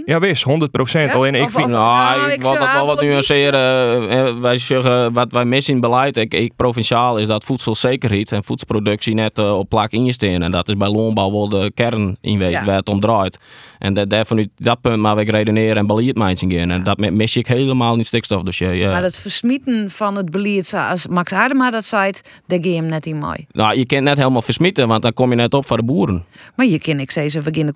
[0.05, 1.09] Ja, wist, 100 procent.
[1.09, 1.15] Ja?
[1.15, 1.65] Alleen ik of, vind.
[1.65, 4.41] Of, nou, ik wil dat wel wat nuanceren.
[4.41, 9.13] wij zeggen, wat wij missen in beleid, ik, ik provinciaal, is dat voedselzekerheid en voedselproductie
[9.13, 10.41] net uh, op plak ingestaan.
[10.41, 12.65] En dat is bij landbouw wel de kern in wezen ja.
[12.65, 13.39] waar het om draait.
[13.79, 16.71] En dat, daar vanuit dat punt maar ik redeneren en beleid gaan.
[16.71, 18.57] En dat mis ik helemaal niet stikstof.
[18.57, 18.91] Ja, ja.
[18.91, 22.11] Maar het versmieten van het beleid, als Max Hadema dat zei,
[22.47, 23.45] daar ga je hem net in mooi.
[23.51, 26.25] Nou, je kunt net helemaal versmieten, want dan kom je net op voor de boeren.
[26.55, 27.73] Maar je kan ik zeggen, we beginnen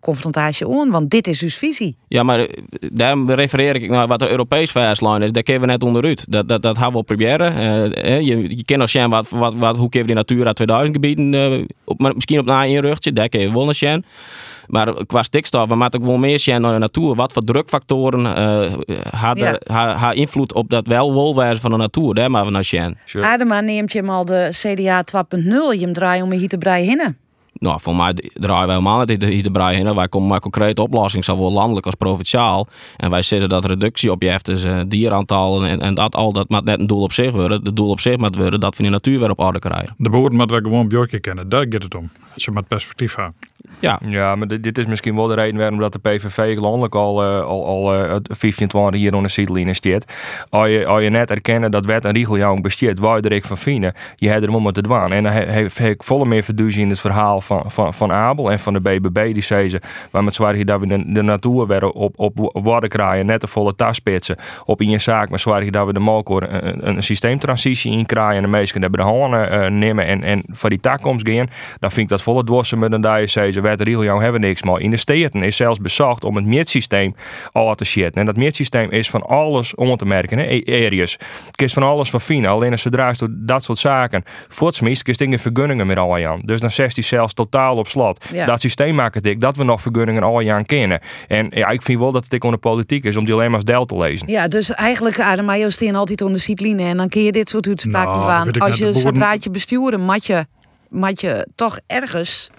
[0.00, 1.96] confrontatie aan, want dit is dus visie.
[2.08, 2.48] Ja, maar
[2.80, 5.32] daar refereer ik naar wat de Europees verslijn is.
[5.32, 6.24] Daar kunnen we net onderuit.
[6.28, 7.52] Dat, dat, dat gaan we proberen.
[7.52, 10.94] Uh, je, je kent nog zien wat, wat, wat, hoe kunnen we die Natura 2000
[10.94, 14.04] gebieden, uh, op, misschien op na een rugtje, daar kun je wel naar zien.
[14.66, 17.14] Maar qua stikstof, we moeten gewoon meer zien naar de natuur.
[17.14, 19.96] Wat voor drukfactoren uh, hadden ja.
[19.96, 22.14] ha, invloed op dat welwolwezen van de natuur?
[22.14, 22.96] Daar maar we naar zien.
[23.04, 23.26] Sure.
[23.26, 25.04] Adema neemt je hem al de CDA
[25.36, 25.44] 2.0,
[25.78, 27.18] je hem draait om hier te breien hinnen.
[27.58, 29.94] Nou, voor mij draaien wij helemaal niet hier te breien hinnen.
[29.94, 32.66] Wij komen met concrete oplossingen, zowel landelijk als provinciaal.
[32.96, 36.78] En wij zeggen dat reductieobjecten, dus, uh, dieraantallen en, en dat al, dat moet net
[36.78, 37.62] een doel op zich worden.
[37.62, 39.94] Het doel op zich moet worden dat we die natuur weer op orde krijgen.
[39.96, 42.10] De boeren moeten we gewoon Bjorkje kennen, daar gaat het om.
[42.34, 43.34] Als je met perspectief hebt.
[43.80, 44.00] Ja.
[44.04, 47.40] ja, maar dit, is misschien wel de reden waarom dat de PVV landelijk al, uh,
[47.40, 50.12] al, al uh, 15, 20 hier onder de staat.
[50.48, 53.92] Als je, als je net erkennen dat wet en regeljong besteedt, waar je van vinden,
[54.16, 55.12] je hebt er om te dwaan.
[55.12, 58.60] En dan heb ik volle meer verduzie in het verhaal van, van, van Abel en
[58.60, 59.32] van de BBB.
[59.32, 63.26] Die zei ze, waar met zwaar dat we de, de natuur op, op waarde krijgen,
[63.26, 65.28] net de volle taspitsen op in je zaak.
[65.28, 69.00] Maar zwaar dat we de malkoor een, een, systeemtransitie in krijgen en de meesten hebben
[69.00, 71.48] de handen uh, nemen en, en voor die toekomst gaan.
[71.78, 74.40] Dan vind ik dat volle dwarsen met een daar je zei ze, wet regeljong hebben
[74.40, 74.80] niks maar.
[74.80, 77.14] In de steden is zelfs bezocht om het meetsysteem
[77.52, 78.20] al te shitten.
[78.20, 80.38] En dat meetsysteem is van alles om te merken.
[80.38, 80.62] Hè?
[80.66, 81.16] Areas.
[81.50, 82.48] Het is van alles van fine.
[82.48, 86.40] Alleen als zodra je dat soort zaken voortsmiest, is dingen vergunningen met al aan.
[86.44, 88.24] Dus dan zegt hij zelfs totaal op slot.
[88.32, 88.46] Ja.
[88.46, 91.00] Dat systeem maakt het ik dat we nog vergunningen al aan kennen.
[91.28, 93.54] En ja, ik vind wel dat het ik onder politiek is om die alleen maar
[93.54, 94.28] als deel te lezen.
[94.28, 98.12] Ja, dus eigenlijk Ademajo steen altijd onder sideline en dan kun je dit soort uitspraken
[98.12, 98.58] Nou, aan.
[98.58, 100.46] Als je boeren- zodra je besturen, mat je,
[100.88, 102.50] mat je toch ergens.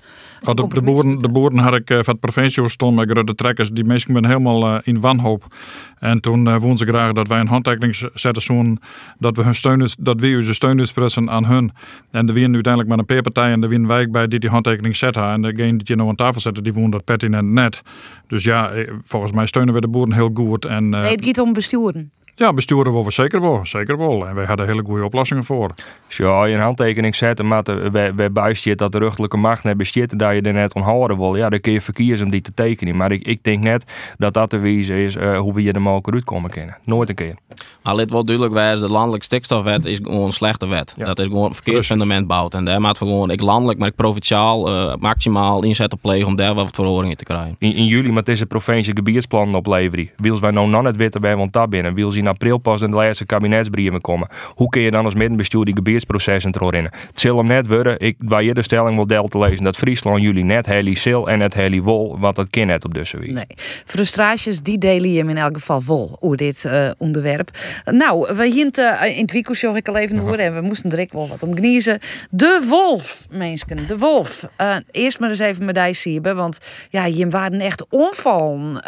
[0.44, 3.36] Oh, de, de, boeren, de boeren had ik uh, van het provincie stond met grote
[3.36, 3.70] trekkers.
[3.70, 5.56] Die mensen ben helemaal eh, in wanhoop.
[6.00, 8.80] En toen uh, woonden ze graag dat wij een handtekening zetten zo'n
[9.18, 11.72] dat we hun steun dat we onze steun uitsprutsen aan hun.
[12.12, 14.96] En de winnen uiteindelijk met een peerpartij en de winnen wij bij die die handtekening
[14.96, 15.24] zetten.
[15.24, 17.82] En degene die je nou aan tafel zetten, die woont dat pertinent net.
[18.28, 20.66] Dus ja, eh, volgens mij steunen we de boeren heel goed.
[20.66, 22.12] En, eh, Nee, het gaat om besturen.
[22.40, 24.28] Ja, besturen we zeker wel, zeker wel.
[24.28, 25.72] En wij hadden hele goede oplossingen voor.
[26.08, 29.78] Dus ja, je een handtekening zetten, maar we, we bijstiet dat de rechterlijke macht net
[29.78, 31.36] bestiert dat je er net onhouden wil.
[31.36, 32.96] Ja, dan kun je verkiezen om die te tekenen.
[32.96, 33.84] Maar ik, ik denk net
[34.18, 36.78] dat dat de wijze is uh, hoe we je er mogelijk uitkomen kunnen.
[36.84, 37.36] Nooit een keer.
[37.84, 40.96] Maar het wel duidelijk wijs, de landelijke stikstofwet is gewoon een slechte wet.
[40.98, 42.54] Dat is gewoon een verkeerd fundament bouwt.
[42.54, 46.54] En daar we gewoon, ik landelijk, maar ik provinciaal, uh, maximaal inzetten plegen om daar
[46.54, 47.56] wat verhoringen te krijgen.
[47.60, 50.10] In, in juli, maar het is een provincie gebiedsplannen opleveren.
[50.18, 51.94] Wils wij nou nog net weten bij want daar binnen.
[51.94, 54.28] Wils in april pas in de laatste kabinetsbrieven komen.
[54.54, 56.84] Hoe kun je dan als middenbestuur die gebiedsprocessen erin?
[56.84, 59.78] Het zal hem net worden, ik waar je de stelling wel deel te lezen, dat
[59.78, 63.12] Friesland jullie net heli sil en het heli wol, want dat kan net op dus
[63.12, 63.32] wie.
[63.32, 63.46] Nee,
[63.86, 67.50] frustraties die delen je hem in elk geval vol over dit uh, onderwerp.
[67.86, 71.14] Nou, we hinten uh, in het weekend ik al even horen en we moesten direct
[71.14, 72.00] wel wat om gniezen.
[72.30, 74.48] De wolf, mensen, de wolf.
[74.62, 76.58] Uh, eerst maar eens even met die want
[76.90, 78.82] ja, je waren echt onvallen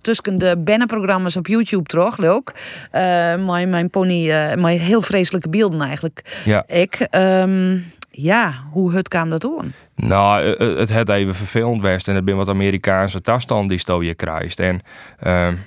[0.00, 2.18] tussen de bannenprogramma's op YouTube, toch?
[2.18, 2.52] Leuk.
[3.44, 6.42] Mijn, mijn pony, mijn heel vreselijke beelden eigenlijk.
[6.44, 6.64] Ja.
[6.66, 9.74] Ik, um, ja, hoe het kwam dat aan?
[9.96, 10.44] Nou,
[10.78, 14.58] het het even vervelend was en het ben wat Amerikaanse toestand die je krijgt.
[14.60, 14.80] En
[15.26, 15.58] um,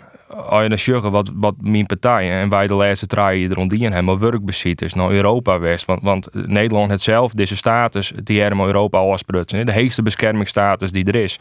[0.49, 4.19] als je zeggen wat, wat mijn partij en wij de laatste draaien er rondien helemaal
[4.19, 5.85] werkbezit is naar Europa west.
[5.85, 9.65] Want, want Nederland het zelf, deze status, die helemaal Europa afsprutsen.
[9.65, 11.39] De heegste beschermingsstatus die er is.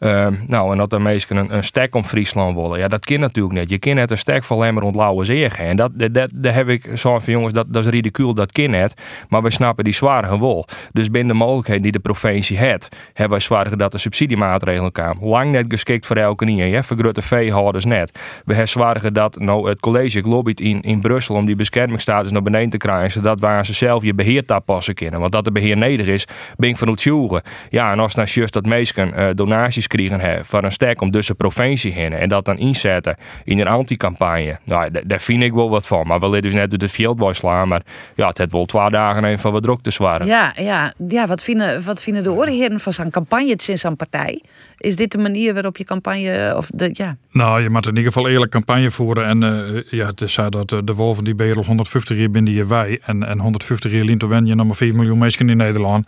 [0.00, 2.78] Um, nou, en dat de meesten een, een stek om Friesland willen.
[2.78, 3.70] Ja, dat kan natuurlijk niet.
[3.70, 6.90] Je kan net een stek van maar rond Lauwe En dat, dat, dat, heb ik
[6.94, 8.94] zo van jongens, dat, dat is ridicuul, dat kan net.
[9.28, 10.64] Maar we snappen die zware wol.
[10.92, 15.28] Dus binnen de mogelijkheden die de provincie heeft, hebben wij zwaar dat de subsidiemaatregelen kwamen.
[15.28, 16.84] Lang net geschikt voor elke niet.
[16.84, 18.17] Voor grote veehouders net.
[18.44, 22.70] We zwaar dat nou het college lobbyt in, in Brussel om die beschermingsstatus naar beneden
[22.70, 23.10] te krijgen.
[23.10, 25.20] Zodat waar ze zelf je beheer passen kunnen.
[25.20, 26.26] Want dat de beheer neder is,
[26.56, 27.42] ben ik van het.
[27.70, 31.10] Ja, en als dan juist dat meesten uh, donaties krijgen hè, van een stek om
[31.10, 32.12] de provincie heen.
[32.12, 34.58] En dat dan inzetten in een anticampagne.
[34.64, 36.06] Nou, daar vind ik wel wat van.
[36.06, 37.68] Maar we dus net door het veld slaan.
[37.68, 37.82] Maar
[38.14, 40.26] ja, het heeft wel twee dagen even van wat druk te zwaren.
[40.26, 44.42] Ja, ja, ja wat, vinden, wat vinden de oorheren van zijn campagne sinds zijn partij?
[44.78, 46.54] Is dit de manier waarop je campagne...
[46.56, 47.16] Of de, ja.
[47.38, 49.24] Nou, je moet in ieder geval eerlijk campagne voeren.
[49.24, 52.52] En eh, ja, het is zo dat eh, de wolven die al 150 jaar binnen
[52.52, 53.00] je wij.
[53.02, 56.06] En, en 150 jaar lint wen je nog maar 4 miljoen mensen in Nederland.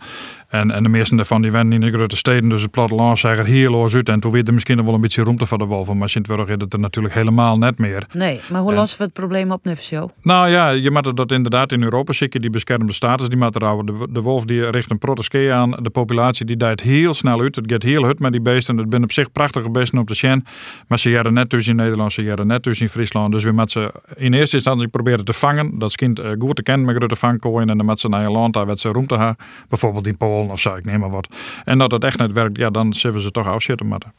[0.51, 2.49] En, en de meeste daarvan die wennen in de grote steden.
[2.49, 4.09] Dus het platteland zag er heel los uit.
[4.09, 5.97] En toen werd er misschien nog wel een beetje ruimte voor de wolven.
[5.97, 8.05] Maar Sint-Wurg is het er natuurlijk helemaal net meer.
[8.13, 10.09] Nee, maar hoe lossen we het probleem op, Show?
[10.21, 13.63] Nou ja, je moet dat inderdaad in Europa zeker die beschermde status die moet er
[13.63, 13.95] houden.
[13.95, 15.71] De, de wolf die richt een protestkee aan.
[15.81, 17.55] De populatie die dijt heel snel uit.
[17.55, 18.77] Het gaat heel hut met die beesten.
[18.77, 20.45] Het zijn op zich prachtige beesten op de Sjen.
[20.87, 23.31] Maar ze jaren net tussen in Nederland, ze jaren net tussen in Friesland.
[23.31, 25.79] Dus we moeten ze in eerste instantie proberen te vangen.
[25.79, 27.69] Dat kind uh, goed te kennen met grote vangkooien.
[27.69, 29.35] En dan met ze naar je land daar ze ruimte hebben.
[29.69, 31.27] Bijvoorbeeld in Polen of zo, ik neem maar wat.
[31.63, 34.13] En dat het echt net werkt, ja, dan zullen ze toch afzetten moeten.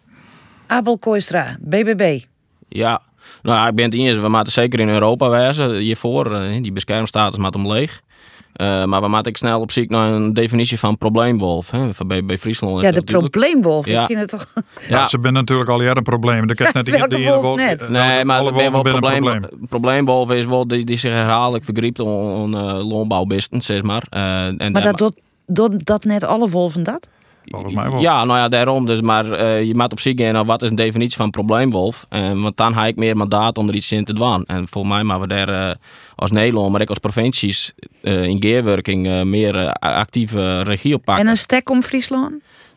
[0.67, 2.21] Abel Kooistra, BBB.
[2.69, 3.03] Ja,
[3.43, 4.19] nou ja, ik ben het eens.
[4.19, 6.35] We moeten zeker in Europa wijzen hiervoor.
[6.35, 8.01] eh, Die beschermstatus moet omleeg.
[8.57, 11.71] Uh, maar we moeten snel op zoek naar een definitie van probleemwolf.
[11.71, 11.95] Hè.
[11.95, 13.87] Van bij, bij Friesland is Ja, de natuurlijk- probleemwolf.
[13.87, 14.01] Ja.
[14.01, 14.47] Ik vind het toch...
[14.89, 15.07] Ja.
[15.07, 16.47] ze zijn natuurlijk al jaren een probleem.
[16.47, 17.89] Dat is net die- Welke die wolf wolf- net?
[17.89, 22.01] Nee, maar alle wel wolven probleem, een probleemwolf is wel die, die zich herhaaldelijk vergriept
[22.01, 24.07] on, on uh, loonbouwbisten, zeg maar.
[24.11, 27.09] Eh, en Maar dat doet, doet dat net alle wolven dat?
[27.45, 28.01] Volgens mij wel.
[28.01, 28.87] Ja, nou ja, daarom.
[28.87, 32.07] Dus, maar eh, je moet op zich gaan naar wat is een definitie van probleemwolf.
[32.09, 34.45] Eh, want dan heb ik meer mandaat om er iets in te doen.
[34.47, 35.75] En volgens mij maar we daar eh,
[36.15, 41.25] als Nederland, maar ook als provincies eh, in geerwerking eh, meer actieve regie op pakken.
[41.25, 42.33] En een stek om Friesland?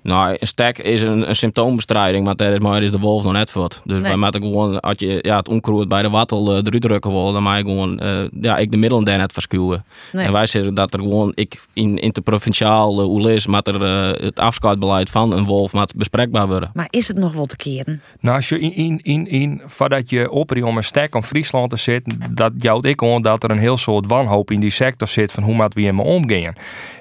[0.06, 3.34] Nou, een stek is een, een symptoombestrijding, maar daar is, maar is de wolf nog
[3.34, 3.68] net voor.
[3.84, 4.02] Dus Nee.
[4.02, 7.32] wij moeten gewoon, als je ja, het onkruid bij de wattel uh, eruit drukken wil,
[7.34, 9.86] dan mag je gewoon, eh, ja, ik de middelen daar net verskuwen.
[10.12, 10.26] Nee.
[10.26, 14.24] En wij zeggen dat er gewoon, ik in interprovinciaal uh, hoe is, moet er eh,
[14.26, 16.70] het afschuitbeleid van een wolf moet bespreekbaar worden.
[16.74, 18.02] Maar is het nog wel te keren?
[18.20, 21.70] Nou, als je in, in, in, in voordat je oprie om een stek om Friesland
[21.70, 25.08] te zitten, dat jouwt ik on dat er een heel soort wanhoop in die sector
[25.08, 26.54] zit van hoe moet we hiermee omgaan.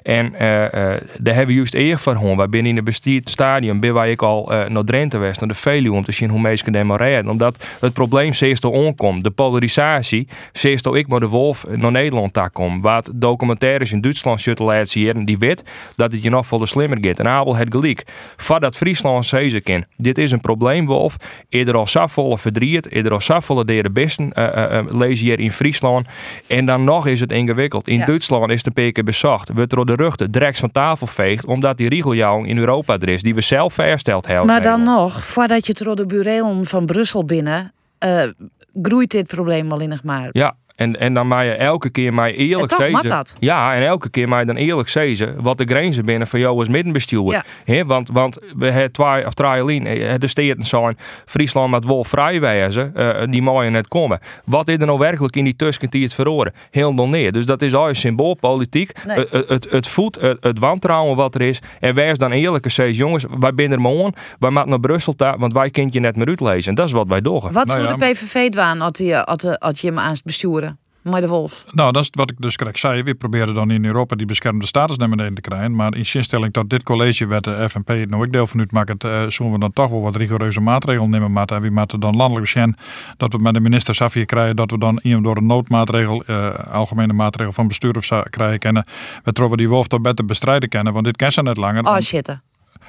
[0.03, 2.37] En eh, eh, daar hebben we juist eer voor gewoon.
[2.37, 5.49] Wij binnen in het bestuurd stadium ben wij ik al eh, naar Drenthe west, naar
[5.49, 6.65] de Veluwe, om te zien hoe mensen
[6.97, 7.31] redden.
[7.31, 9.23] Omdat het probleem zeer al onkomt.
[9.23, 12.81] De polarisatie, zeer al ik maar de wolf naar Nederland daar kom.
[12.81, 15.63] Wat documentaires in Duitsland shuttle laten zien, die weet
[15.95, 17.19] dat het je nog veel slimmer gaat.
[17.19, 18.03] En Abel het gelijk.
[18.35, 19.85] Voordat Friesland zezen kan.
[19.97, 21.15] Dit is een probleemwolf.
[21.49, 26.07] Eerder al zoveel verdriet, eerder al zoveel de besten uh, uh, lees hier in Friesland.
[26.47, 27.87] En dan nog is het ingewikkeld.
[27.87, 28.05] In Ja.
[28.05, 29.51] Duitsland is de PK bezocht.
[29.53, 32.84] Wordt er door de rug de dreks van tafel veegt, omdat die riegeljouwing in Europa
[33.09, 34.45] is, die we zelf versteld hebben.
[34.45, 38.23] Maar dan nog, voordat je het door de burelen van Brussel binnen, eh,
[38.81, 40.29] groeit dit probleem wel in nog maar.
[40.31, 42.93] Ja, en, en dan mag je elke keer maar eerlijk En toch zeggen.
[43.09, 43.35] mag dat.
[43.39, 46.59] Ja, en elke keer maar je dan eerlijk zeggen wat de grenzen binnen van jou
[46.59, 47.33] als middenbestuurder.
[47.33, 47.43] Ja.
[47.73, 52.03] Hè, want, want we hebben twee of drie eh, de steden zijn Friesland met wel
[52.03, 54.19] vrij wijzen, eh, die mogen net komen.
[54.45, 56.53] Wat is er nou werkelijk in die tussentijd het verloren?
[56.71, 57.31] Heel nog neer.
[57.31, 58.91] Dus dat is al symboolpolitiek.
[59.05, 59.17] Nee.
[59.17, 61.59] Het, het, het, het voedt het, het wantrouwen wat er is.
[61.79, 64.11] En wees dan eerlijk en zeg, jongens, wij binnen er maar.
[64.39, 66.69] Wij moeten naar Brussel, ta- want wij kunnen je net meer uitlezen.
[66.69, 67.33] En dat is wat wij doen.
[67.41, 70.11] Wat Nou zou ja, de PVV doen als je, als je, als je hem aan
[70.11, 70.64] het besturen?
[71.09, 71.65] Maar de wolf.
[71.71, 73.03] Nou, dat is wat ik dus krijg zei.
[73.03, 75.75] We proberen dan in Europa die beschermde status naar beneden te krijgen.
[75.75, 79.03] Maar in zinstelling dat dit college werd de FNP het nou ik deel van uitmaakt,
[79.03, 81.31] uh, zullen we dan toch wel wat rigoureuze maatregelen nemen.
[81.31, 82.77] Maar en wie dan landelijk zijn
[83.17, 86.53] dat we met de minister Safir krijgen dat we dan iemand door een noodmaatregel, uh,
[86.53, 88.85] algemene maatregel van bestuur of krijgen kennen.
[89.23, 91.83] We troffen die wolf toch beter bestrijden kennen, want dit kan ze net langer.
[91.83, 92.39] Oh, shit.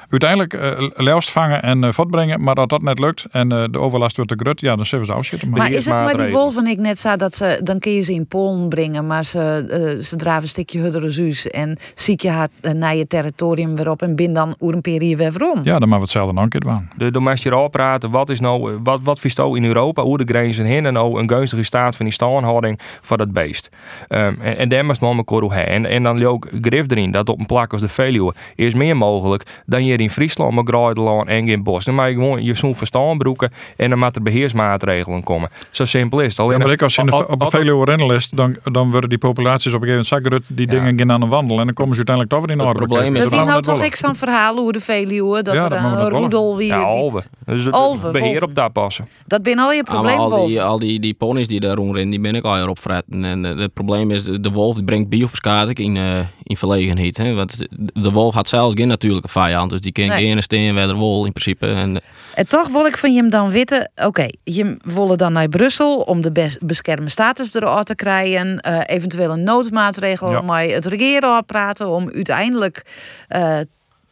[0.08, 3.78] Uiteindelijk uh, leeuwst vangen en uh, voortbrengen, maar als dat net lukt en uh, de
[3.78, 5.50] overlast wordt te grut, ja, dan zullen ze afzitten.
[5.50, 8.12] Maar is het maar die wolven ik net zei dat ze, dan kun je ze
[8.12, 9.64] in Polen brengen, maar ze,
[9.96, 13.90] uh, ze draven een stukje hudderezuus en ziek je haar uh, naar je territorium weer
[13.90, 15.60] op en bin dan oer een periode weer om.
[15.62, 16.88] Ja, dan maar we hetzelfde nog een keer doen.
[16.96, 20.18] De, dan moet je praten, wat is nou, wat, wat vies nou in Europa, hoe
[20.18, 23.68] de grenzen heen en nou een gunstige staat van die staanhouding van dat beest.
[24.08, 27.40] Um, en, en daar man elkaar hoe en, en dan ook grif erin, dat op
[27.40, 31.48] een plak als de Veluwe is meer mogelijk dan je in Friesland met Graaidlaan en
[31.48, 31.84] in Bos.
[31.84, 35.48] Dan mag je gewoon je zo'n verstaan broeken en dan moet er beheersmaatregelen komen.
[35.70, 36.38] Zo simpel is het.
[36.38, 39.72] Alleen ja, maar ik als in de, op Veluwe rennenlist, dan, dan worden die populaties
[39.72, 42.02] op een gegeven moment zakken die dingen gaan aan de wandel en dan komen ze
[42.06, 42.78] uiteindelijk toch weer in orde.
[42.86, 46.08] probleem is- We nou toch ik zo'n verhaal hoe de Veluwe, dat Ja, er een
[46.08, 47.22] roedel wie Ja, alve.
[47.44, 48.48] Dus het Alve, beheer wolven.
[48.48, 49.06] op daar passen.
[49.26, 52.20] Dat ben al je maar al die, al die, die ponies die daar rondrennen, die
[52.20, 53.24] ben ik al op fretten.
[53.24, 57.16] En eh, het probleem is, de wolf brengt bioverskading in, eh, in verlegenheid.
[57.16, 57.34] Hè?
[57.34, 57.56] Want
[57.94, 59.70] de, wolf had zelfs geen natuurlijke vijand.
[59.70, 60.26] Dus die kan Nee.
[60.26, 61.66] geen steen bij de wol in principe.
[61.66, 62.00] En,
[62.34, 65.96] En toch wil ik van je hem dan weten, oké, je willen dan naar Brussel
[66.00, 70.40] om de bes- beschermde status eruit te krijgen, eh, eventueel een noodmaatregel Ja.
[70.40, 72.82] maar het regeren praten om uiteindelijk
[73.28, 73.58] eh,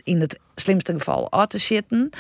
[0.03, 2.11] in het slimste geval uit te zitten.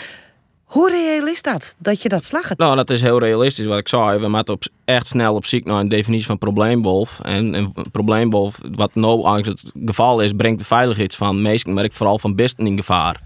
[0.64, 2.58] Hoe reëel is dat, dat je dat slacht?
[2.58, 4.18] nou, dat is heel realistisch wat ik zei.
[4.18, 7.20] We moeten op, echt snel op naar een definitie van probleemwolf.
[7.20, 11.84] En een probleemwolf, wat nou eigenlijk het geval is, brengt de veiligheid van mensen, maar
[11.84, 13.20] ik vooral van besten in gevaar.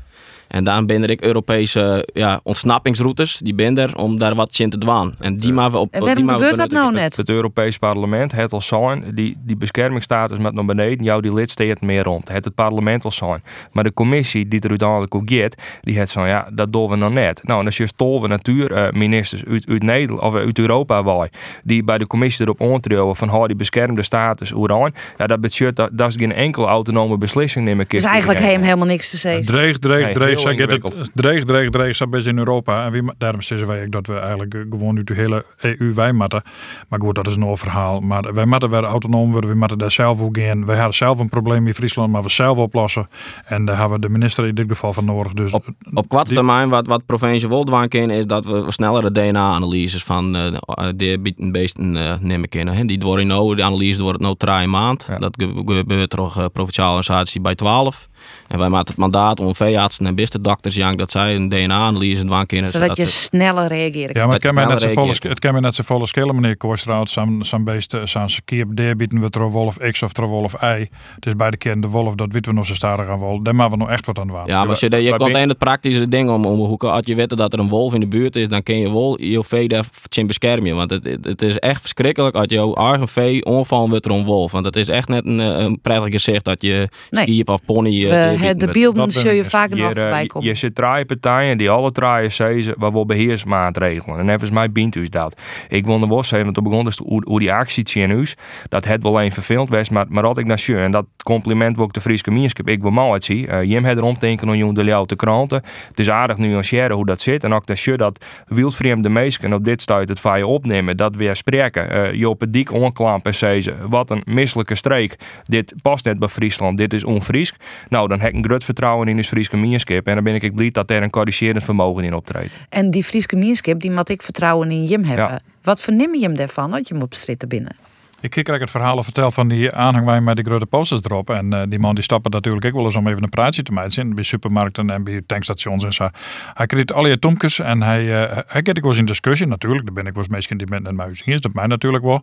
[0.49, 4.71] En dan ben er ik Europese ja, ontsnappingsroutes, die ben er om daar wat in
[4.71, 5.15] te dwaan.
[5.19, 5.93] En die maar we op.
[5.93, 7.17] En waarom gebeurt dat nou net?
[7.17, 11.87] Het Europees Parlement het al zijn, die, die beschermingsstatus met naar beneden, jou die lidstaten
[11.87, 12.29] meer rond.
[12.29, 13.43] Het het parlement al zijn.
[13.73, 16.97] Maar de commissie die er uiteindelijk ook gaat, die het zo ja, dat doen we
[16.97, 17.41] nog net.
[17.45, 21.31] Nou, en als je stolve natuurministers uit, uit Nederland of uit Europa wij,
[21.65, 25.77] die bij de commissie erop ontrouwen van hou die beschermde status oeraan, ja, dat betekent
[25.77, 27.85] dat, dat is geen enkele autonome beslissing nemen.
[27.89, 29.47] Dus eigenlijk heeft hem helemaal niks te zeggen.
[29.47, 31.11] Dreig, dreig, Nee, zeg dat- ingewikkeld.
[31.15, 32.85] dreig, dreig, dreig, zo best in Europa.
[32.85, 35.93] En wie, daarom zeggen wij ook dat we eigenlijk eh, gewoon uit de hele EU
[35.95, 36.43] wij matten.
[36.89, 38.01] Maar goed, dat is een ander verhaal.
[38.01, 40.67] Maar wij matten weer autonoom worden, we matten daar zelf ook in.
[40.67, 43.09] Wij hadden zelf een probleem in Friesland, maar we zelf oplossen.
[43.45, 45.33] En daar hebben we de minister in dit geval van nodig.
[45.33, 50.05] Dus op, Op korte termijn, wat, wat provincie doen kunnen, is dat we snellere DNA-analyses
[50.05, 50.53] van eh
[50.97, 52.75] de beesten eh nemen kunnen.
[52.75, 52.85] hè.
[52.85, 55.09] Die worden nou, de analyse wordt nou drie maand.
[55.19, 58.09] Dat ge- gebeurt door eh, provinciale organisatie bij 12.
[58.49, 62.47] En wij maken het mandaat om veeartsen en bistendokters jank dat zij een DNA-analyse doen
[62.47, 62.71] kunnen.
[62.71, 64.17] Zodat je we- sneller reageert.
[64.17, 65.31] Ja, maar het kan mij net zo volle, reageren.
[65.31, 67.11] het kan mij net zo volle schelen, meneer Kooistraat.
[67.11, 70.87] Zo'n beest, eh, zo'n keer daar bieden we er wolf X of er wolf Y.
[71.19, 73.43] Dus bij de keer de wolf, dat weten we nog zo starig aan wol.
[73.43, 74.37] Daar maken we nog echt wat aan doen.
[74.47, 77.15] Ja, maar als je, je komt in het praktische ding om, om hoe, als je
[77.15, 79.69] weet dat er een wolf in de buurt is, dan kun je wel je vee
[79.69, 79.85] daar
[80.27, 80.75] beschermen.
[80.77, 84.25] Want het, het, het is echt verschrikkelijk als je eigen vee onvallen wordt door een
[84.25, 84.53] wolf.
[84.53, 87.23] Want het is echt net een, eh, een prettig gezicht dat je Nee.
[87.23, 88.07] skiep of pony...
[88.19, 90.49] eh, We, het- de beelden zul je vaak nog eh, voorbij komen.
[90.49, 91.91] Je zit drie partijen die alle
[92.31, 94.19] zeggen waar wel beheersmaatregelen.
[94.19, 95.41] En even mij bient dus dat.
[95.69, 98.35] Ik wil wel zeggen, want toen begon dus hoe, die actie zien is,
[98.69, 101.85] dat het wel een vervelend was, maar, maar had ik naar en dat compliment wil
[101.85, 103.47] ik de Friese gemeenschap ik wel mal uit zie.
[103.47, 105.63] Uh, Jim had erom denken om de jou te kranten.
[105.89, 109.65] Het is aardig nuanceren hoe dat zit en ook dat je dat wildvreemde meesken op
[109.65, 111.97] dit stuit het van je opnemen, dat weer spreken.
[111.97, 115.17] Uh, je op het dik onklampen zeggen, wat een misselijke streek.
[115.45, 117.55] Dit past net bij Friesland, dit is onfriesk.
[117.89, 120.55] Nou, dan heb ik een groot vertrouwen in de Friese gemeenschap en dan ben ik
[120.55, 122.67] blij dat er een corrigerend vermogen in optreedt.
[122.69, 125.29] En die Friese gemeenschap, die moet ik vertrouwen in Jim hebben.
[125.29, 125.41] Ja.
[125.63, 127.77] Wat verneem je hem daarvan, dat je hem op stritten binnen?
[128.21, 131.31] Ik krijg het verhaal al verteld van die aanhangwijn met de grote posters erop.
[131.31, 133.73] En eh, die man die stappen natuurlijk ook wel eens om even een praatje te
[133.73, 134.15] maken.
[134.15, 136.09] Bij supermarkten en bij tankstations en zo.
[136.55, 139.85] Hij kreeg al je tomkes en hij, eh hij kreeg ik was in discussie natuurlijk.
[139.85, 142.23] Daar ben ik was misschien die met net muis is, dat mij natuurlijk wel.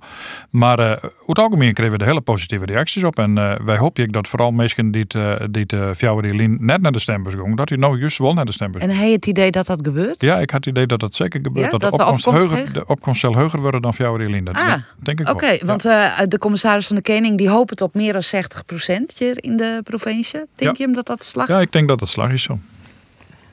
[0.50, 3.20] Maar eh over het algemeen kregen we de hele positieve reacties op.
[3.20, 3.34] En
[3.66, 7.34] wij hopen dat vooral mensen die het, die het uh, Fjouwerelien net naar de stembus
[7.34, 9.80] gingen, dat hij nou juist wel naar de stembus En hij het idee dat dat
[9.84, 10.22] gebeurt?
[10.22, 11.66] Ja, ik had het idee dat dat zeker gebeurt.
[11.66, 14.44] Ja, dat, dat de de opkomst, heuger, de opkomst zal heuger worden dan Fjouwerelien.
[14.44, 15.58] Dat Ah, denk ik Oké, wel.
[15.66, 19.58] want eh, de commissaris van de Koning die hoopt op meer dan 60% hier in
[19.58, 20.40] de provincie.
[20.40, 20.72] Denk Ja.
[20.78, 22.60] je hem dat dat slag Ja, ik denk dat het slag is zo.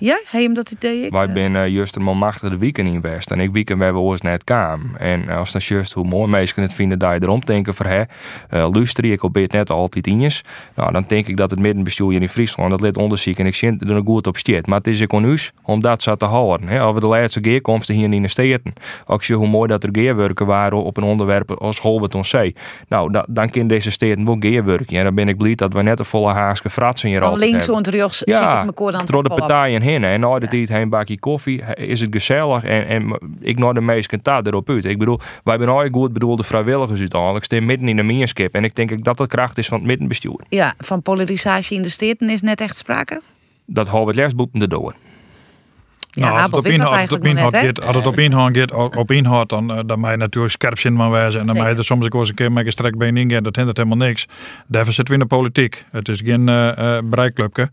[0.04, 1.08] Ja, heb je hem dat idee?
[1.08, 3.30] Wij zijn uh, juist een man machtig de weekend in West.
[3.30, 4.90] En ik weekend we hebben ons net kaam.
[4.98, 7.86] En uh, als dat juist hoe mooi mensen het vinden dat je erom denken voor
[7.86, 8.00] hè.
[8.00, 10.44] Uh, luister ik op het net altijd in is.
[10.74, 13.68] Nou, dan denk ik dat het middenbestuur in Friesland dat lid onderzoek en ik zie
[13.68, 14.66] er nog goed op stiet.
[14.66, 16.68] Maar het is ik ons om dat zo te houden.
[16.68, 16.84] Hè.
[16.84, 18.72] Over de laatste geerkomsten hier in de steden.
[19.06, 22.54] Ook zie hoe mooi dat er geerwerken waren op een onderwerp als Holbert on Zee.
[22.88, 24.96] Nou, da, dan kunnen deze steden wel geerwerken.
[24.96, 27.68] En dan ben ik blij dat we net een volle haaske fratsen hier altijd links
[27.68, 29.90] en rechts Ja, zit ik me koord aan door de partijen heen.
[30.00, 32.64] En na de tijd heen bakje koffie is het gezellig.
[32.64, 34.84] En, en ik naar de meesten taart erop uit.
[34.84, 37.44] Ik bedoel, wij zijn al goed bedoelde vrijwilligers uiteindelijk.
[37.44, 38.54] Staan midden in de meerskip.
[38.54, 40.40] En ik denk dat dat de kracht is van het middenbestuur.
[40.48, 43.22] Ja, van polarisatie in de steden is net echt sprake?
[43.66, 44.94] Dat houden we het les boeten erdoor.
[46.14, 47.84] Ja, Nou, Abel het op dat inhoud, op eigenlijk nog inhoud net, gaat, hè?
[47.86, 50.96] als het op inhoud gaat, op- inhoud, dan, eh, dan mag je natuurlijk scherp zin
[50.96, 51.40] van wijzen.
[51.40, 53.16] En dan mag je er soms ook wel eens een keer met een strek been
[53.16, 53.42] ingaan.
[53.42, 54.26] Dat hindert helemaal niks.
[54.66, 55.84] Daarvoor zitten we in de politiek.
[55.90, 57.70] Het is geen uh, bereikclubje.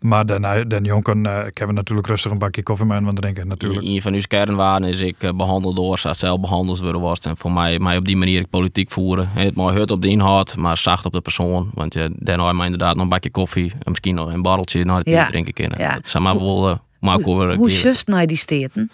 [0.00, 3.48] Maar dan, dan jonken, uh, ik heb natuurlijk rustig een bakje koffie met hem drinken
[3.48, 3.86] natuurlijk.
[3.86, 7.18] Een van uw kernwaarden is ik eh, behandeld door zoals zelf behandeld worden was.
[7.18, 9.28] En voor mij, mij op die manier ik politiek voeren.
[9.32, 11.70] Het mooi hut op de inhoud, maar zacht op de persoon.
[11.74, 13.70] Want je dan hoor je mij inderdaad nog een bakje koffie.
[13.72, 15.26] En misschien nog een barreltje naar het Ja.
[15.26, 15.78] drinken kunnen.
[15.78, 15.94] Ja.
[15.94, 16.76] Dat zou maar wel uh,
[17.22, 17.56] worden.
[17.56, 18.90] Hoe just naar die steden?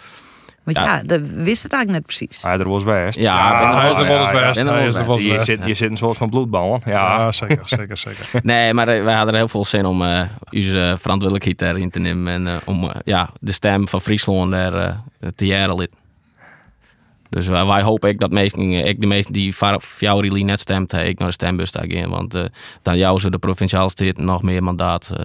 [0.65, 1.03] Want ja, Ja.
[1.03, 2.43] dat wist het eigenlijk net precies.
[2.43, 3.19] Hij er was west.
[3.19, 5.91] Ja, er hij is wel- er eens ja, er is er Je zit, je zit
[5.91, 6.81] een soort van bloedbal.
[6.85, 6.91] Ja.
[6.93, 8.27] Ja, zeker, zeker, zeker.
[8.43, 11.99] Nee, maar eh, wij hadden er heel veel zin om eh onze verantwoordelijkheid daarin te
[11.99, 12.33] nemen.
[12.33, 15.01] En eh, om ja, de stem van Friesland daar
[15.35, 15.89] te jaren.
[17.31, 20.61] Dus wij, wij hopen ik dat meesten, ik de meesten die voor jou really net
[20.61, 22.11] stemt, ik naar de stembus daar gaan.
[22.11, 22.35] Want
[22.83, 25.25] dan jou ze de provinciale steden nog meer mandaat eh,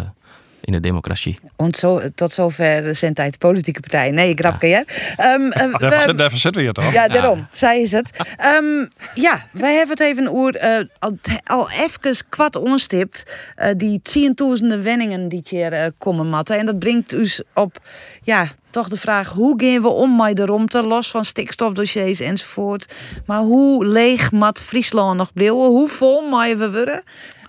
[0.65, 1.37] in de democratie.
[1.55, 4.13] Want zo, tot zover zijn tijd politieke partijen.
[4.13, 4.81] Nee, ik grapje, hè?
[5.23, 6.93] Ehm, eh, zit- daarvoor zitten we hier toch?
[6.93, 7.47] Ja, daarom.
[7.51, 8.19] Zij is het.
[8.37, 13.23] Ehm, ja, wij hebben het even oer, eh, al, al even kwad onstipt.
[13.55, 16.57] eh, die tienduizenden wenningen die hier komen matten.
[16.57, 17.77] En dat brengt dus op,
[18.23, 19.29] ja, toch de vraag...
[19.29, 22.93] hoe gaan we om met de romte, los van stikstofdossiers enzovoort.
[23.25, 25.55] Maar hoe leeg mat Friesland nog blijven?
[25.55, 27.03] Hoe vol maaien we worden?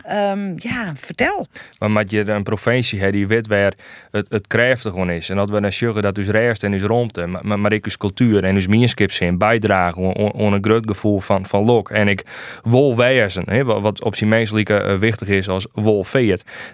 [0.05, 1.47] Ehm, ja, vertel.
[1.79, 3.73] Maar met je een provincie hebt die weet waar
[4.11, 4.47] het, het
[4.81, 5.29] gewoon is.
[5.29, 7.97] En dat we dan zeggen dat dus rest en dus romte, maar, maar ik dus
[7.97, 11.91] cultuur en dus mierskip zijn bijdragen aan een groot gevoel van, van lok.
[11.91, 12.25] En ik
[12.63, 16.05] wil wezen, hè, wat op zijn menselijke uh, wichtig is als wol.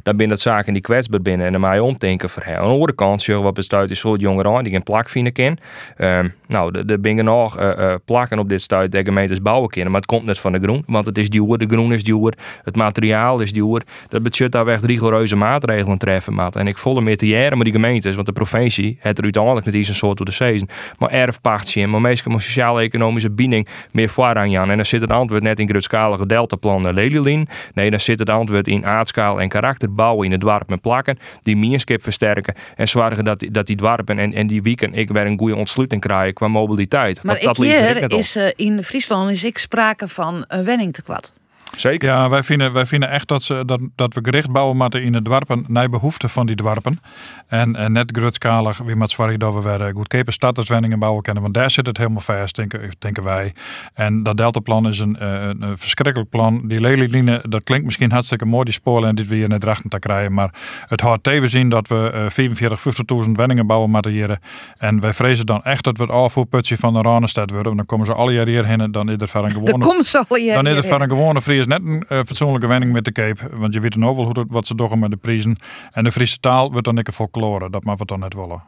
[0.03, 2.45] Dan ben dat zaken die kwetsbaar binnen en dan mij omdenken voor.
[2.45, 5.59] Aan de andere kant zeggen wat bestuit is soort jongeren die geen plak vinden kan.
[5.99, 9.71] Um, nou, de, de bingen nog uh, uh, plakken op dit stuit de gemeentes bouwen
[9.71, 12.05] kunnen, maar het komt net van de groen, want het is duur, de groen is
[12.05, 13.83] duur, het materiaal is duur.
[14.09, 16.57] Dat betekent daar echt rigoureuze maatregelen treffen, maat.
[16.57, 19.67] En ik volle meer te jaren met die gemeentes, want de provincie het er uiteindelijk
[19.67, 20.69] met een soort door de season.
[20.99, 24.71] Maar erfpachtje en maar meestal sociaal-economische binding meer voorrang aan.
[24.71, 27.49] En dan zit het antwoord net in grootschalige deltaplan uh, Lelylin.
[27.75, 31.19] Nee, dan zit het antwoord in aardschaal en karakter bouwen in het dorp met plakken,
[31.43, 35.27] die mierskip versterken en zorgen dat, dat die dwarpen en, en die wieken ik weer
[35.27, 37.23] een goede ontsluiting krijgen qua mobiliteit.
[37.23, 40.45] Maar Want ik dat er hier net is uh, in Friesland is ik sprake van
[40.49, 41.33] een wenning te kwad.
[41.77, 42.09] Zeker.
[42.09, 45.13] Ja, wij vinden, wij vinden echt dat, ze, dat, dat we gericht bouwen moeten in
[45.13, 47.01] de dwarpen naar behoefte van die dwarpen.
[47.47, 51.43] En, en net grootschalig, wie moet zorgen dat we weer goedkope stadswenningen bouwen kunnen.
[51.43, 53.55] Want daar zit het helemaal vast, denken, denken wij.
[53.95, 56.69] En dat deltaplan is een, een, een verschrikkelijk plan.
[56.69, 59.99] Die lelieline, dat klinkt misschien hartstikke mooi, die spoorlijn die we hier net drachten te
[59.99, 60.33] krijgen.
[60.33, 60.55] Maar
[60.87, 62.85] het houdt tevens in dat we uh, 44,
[63.27, 64.39] 50.000 wenningen bouwen moeten hier.
[64.79, 67.77] En wij vrezen dan echt dat we het afvoerputje van de Ranestad worden.
[67.77, 69.71] Dan komen ze alle jaar hierheen en dan is er voor een gewone...
[69.71, 71.11] Dan komen ze alle jaar Dan is er voor hierheen.
[71.11, 73.57] een gewone Fries net een uh, fatsoenlijke wenning met de Cape.
[73.57, 75.57] Want je weet nou wel hoe dat, wat ze doen met de prijzen.
[75.91, 77.71] En de Friese taal wordt dan een folklore.
[77.71, 78.63] Dat mag we dan net willen.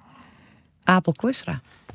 [0.84, 1.14] Apel.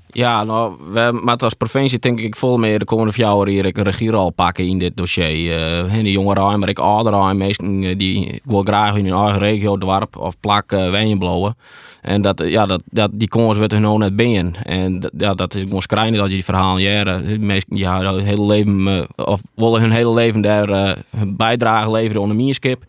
[0.09, 3.65] Ja, nou, we moeten als provincie denk ik vol meer de komende vier jaar hier
[3.65, 5.85] een regierol pakken in dit dossier.
[5.85, 9.77] Uh, de jongeren, maar ik oudere mensen uh, die wil graag in hun eigen regio,
[9.77, 11.51] dorp of plak uh.
[12.01, 14.55] En dat, ja, dat, dat, die wordt er nou net binnen.
[14.63, 17.45] En dat, ja, dat is gewoon schrijnend dat je die verhalen jaren.
[17.45, 22.21] Mensen die ja, hun hele leven, of willen hun hele leven daar hun bijdrage leveren
[22.21, 22.83] onder mierskip.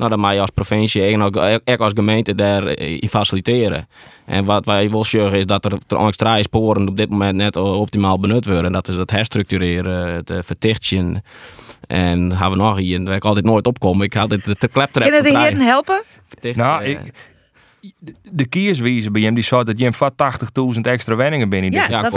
[0.00, 3.88] Nou, dan mag je als provincie en ook, ook als gemeente daarin faciliteren.
[4.26, 8.20] En wat wij willen zeggen is dat er extra sporen op dit moment net optimaal
[8.20, 8.64] benut worden.
[8.64, 11.22] En dat is het herstructureren, het vertichten.
[11.86, 14.06] En gaan we nog hier, en daar ik altijd nooit opkomen.
[14.06, 15.02] Ik had dit te klepter.
[15.02, 16.02] Kunnen de heren helpen?
[16.40, 16.98] Nou, ik,
[18.32, 20.14] de kierswijze bij hem die zei dat je hem vat
[20.74, 21.72] 80.000 extra wenningen binnen.
[21.72, 22.08] Ja, die dat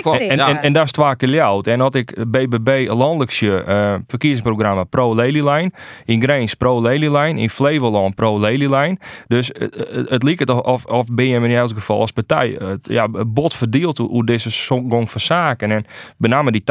[0.00, 0.18] klopt.
[0.18, 0.28] niet.
[0.28, 1.30] En, en, en dat is twee keer.
[1.62, 5.72] En had ik BBB een landelijkse uh, verkiezingsprogramma Pro Lelylijn.
[6.04, 7.38] In Greens Pro Lelylijn.
[7.38, 8.98] In Flevoland Pro Lelylijn.
[9.26, 13.08] Dus uh, uh, het lijkt of, of, of je in elk geval als partij ja,
[13.26, 15.70] bot verdeeld hoe, hoe deze gong van zaken.
[15.70, 15.84] En
[16.16, 16.62] benamen die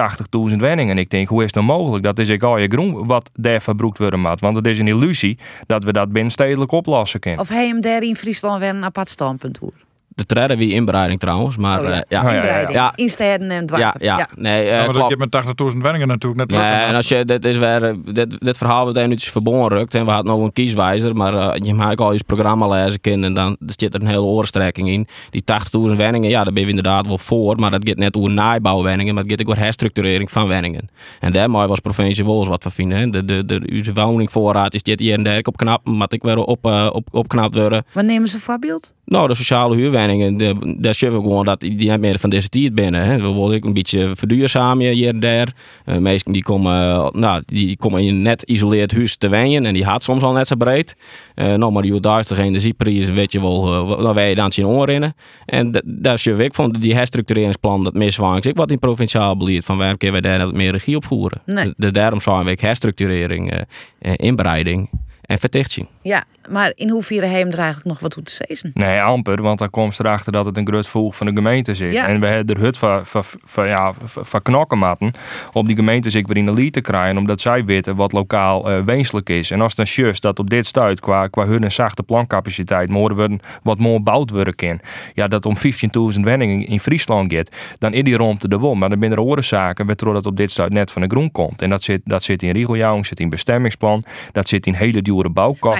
[0.50, 0.96] 80.000 wenningen.
[0.96, 2.04] En ik denk, hoe is het nou mogelijk?
[2.04, 4.40] Dat is ik al je groen wat daar verbroekt worden moet.
[4.40, 7.40] Want het is een illusie dat we dat binnenstedelijk oplossen kunnen.
[7.40, 9.74] Of hij hem daar in Friesland weer een apart standpunt hoor.
[10.16, 12.34] De treden wie inbreiding trouwens, maar Oh ja, uh, ja.
[12.34, 12.72] inbreiding.
[12.72, 12.92] Ja.
[12.96, 14.06] In steden en dwarpen.
[14.06, 14.28] Ja, ja.
[14.36, 17.26] Nee, uh, Ja, maar dat je met 80.000 wenningen natuurlijk net Nee, en als je,
[17.26, 19.96] dit, is weer, eh, dit, dit verhaal wordt nu verbonden rukt.
[19.96, 23.24] En we hadden nog een kieswijzer, maar eh, je maakt al je programma lezen kind
[23.24, 25.08] en dan er zit er een hele oorstrekking in.
[25.30, 25.44] Die
[25.90, 29.14] 80.000 wenningen, ja, daar ben je inderdaad wel voor, maar dat gaat net over nabouwwenningen,
[29.14, 30.90] maar het gaat ook over herstructurering van wenningen.
[31.20, 32.98] En daar je als provincie eens wat van vinden.
[32.98, 33.10] hè.
[33.10, 36.38] De, de, de, onze woningvoorraad is dit hier en daar op knap, maar ik weer
[36.38, 37.84] op, uh, op, opknapt worden.
[37.94, 38.94] Wat nemen ze voorbeeld?
[39.06, 40.11] Nou, de sociale huurwenningen,
[40.78, 43.04] daar zien we gewoon dat die niet meer van deze tijd binnen.
[43.04, 43.16] Hè.
[43.16, 45.54] We willen ook een beetje verduurzamen hier en daar.
[45.86, 49.66] Uh, meesten die komen, uh, nou, die komen in een net isoleerd huis te wonen
[49.66, 50.96] en die had soms al net zo breed.
[51.36, 55.14] Uh, nou, maar die duister energieprijzen, weet je wel, uh, dan wij dan zien oren.
[55.46, 58.46] En daar zien we ook van die herstructureringsplan dat miswaarts.
[58.48, 61.42] Ik wat in provinciaal beleid van waar kunnen we daar wat meer regie op voeren.
[61.46, 61.64] Nee.
[61.64, 63.66] Dus, dus daarom zijn we ook herstructurering,
[64.02, 64.90] inbreiding
[65.32, 65.88] en vertichting.
[66.02, 68.72] Ja, maar in hoeverre hij hem er eigenlijk nog wat toe te zezen?
[68.74, 71.74] Nee, amper, want dan komt ze erachter dat het een groot volg van de gemeente
[71.74, 71.94] zit.
[71.94, 72.08] Ja.
[72.08, 75.12] En we hebben er hut van, van, van, ja, van, knokken matten
[75.54, 78.72] om die gemeente zich weer in de lied te krijgen, omdat zij weten wat lokaal
[78.72, 79.52] uh, wenselijk is.
[79.52, 83.18] En als dan juist dat op dit stuit qua, qua hun en zachte plancapaciteit moeten
[83.18, 84.80] we wat meer bouwd worden kan.
[85.14, 85.56] Ja, dat om
[86.16, 88.78] 15.000 wenningen in Friesland gaat, dan is die rond de won.
[88.78, 91.62] Maar dan zijn er oorzaken waardoor dat op dit stuit net van de groen komt.
[91.62, 95.21] En dat zit, dat zit in regeljouwing, zit in bestemmingsplan, dat zit in hele dure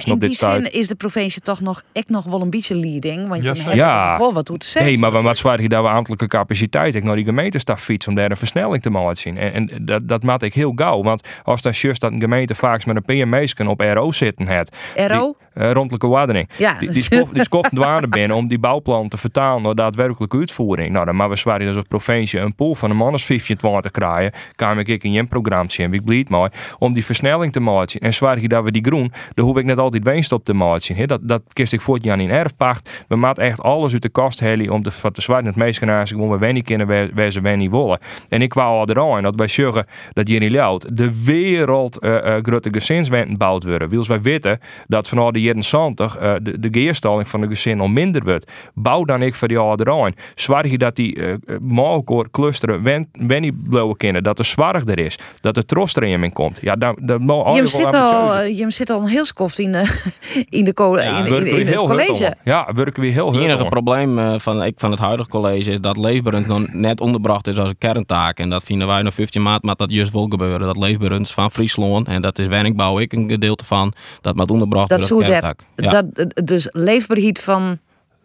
[0.06, 0.64] in op dit die stuit.
[0.64, 3.28] zin is de provincie toch nog, ik nog wel een beetje leading.
[3.28, 4.18] Want Ja, je hebt Ja.
[4.18, 4.88] wel wat toe te zezen.
[4.90, 8.16] Nee, maar wat zwaar je daar we ambtelijke capaciteit ik naar die gemeentestaf fiets om
[8.16, 9.38] daar een versnelling te maken zien.
[9.38, 11.04] En, en dat, dat maak ik heel gauw.
[11.04, 14.76] Want als dan juist dat een gemeente vaak met een PM's op RO zitten het.
[14.96, 15.34] RO?
[15.54, 16.50] Eh, rondelijke waardering.
[16.58, 16.80] Ja.
[16.80, 20.92] Die, die, skof, die skoft waarde binnen om die bouwplan te vertalen naar daadwerkelijke uitvoering.
[20.92, 23.82] Nou, dan maar we zwaaien dus als provincie een pool van een man als 25
[23.82, 24.32] te krijgen.
[24.56, 28.00] Kan ik in je programma zien, ik blied maar om die versnelling te maken.
[28.00, 30.54] En zwaar je dat we die groen, dan hoef ik net altijd winst op te
[30.54, 30.96] maken.
[30.96, 31.06] hè.
[31.06, 32.90] Dat, dat kist ik voort jaar in erfpacht.
[33.08, 35.80] We maken echt alles uit de kast halen om te, van te zwaaien het meest
[35.80, 38.00] gaan gewoon we wennie kunnen waar, ze wennie willen.
[38.30, 40.98] En ik wou al eraan dat wij zeggen dat niet luidt.
[40.98, 43.90] De wereld uh, uh, grote gezinswenten bouwd worden.
[43.90, 47.80] Wils wij weten dat vanaf de jaren 70 uh, de, de geerstalling van de gezin
[47.80, 48.52] al minder wordt.
[48.74, 50.14] Bouw dan ik voor die al eraan.
[50.36, 54.24] Zwaar je dat die uh, maalkoor clusteren wen, wennie blijven kennen.
[54.24, 55.18] Dat er zwaar er is.
[55.40, 56.60] Dat er trost erin in komt.
[56.62, 60.12] Ja, daar, daar je zit al, eh, je zit al een heel skoft in de,
[60.50, 62.36] in de co Ja, in, het heel college.
[62.44, 65.72] Ja, werken we heel Het hard enige probleem eh, van, ik, van het huidige college
[65.72, 68.40] is dat leefbaarend nog net onderbracht is als een kerntaak.
[68.40, 70.60] En dat vinden wij nog 15 maart, maar dat juist wel gebeuren.
[70.60, 73.94] Dat leefbaarend is van Friesland en dat is Werkbouw ik een gedeelte van.
[74.22, 75.04] Dat moet onderbracht Dat
[75.40, 75.64] dat.
[75.76, 76.02] Ja.
[76.02, 77.80] dat dus leefbaarheid van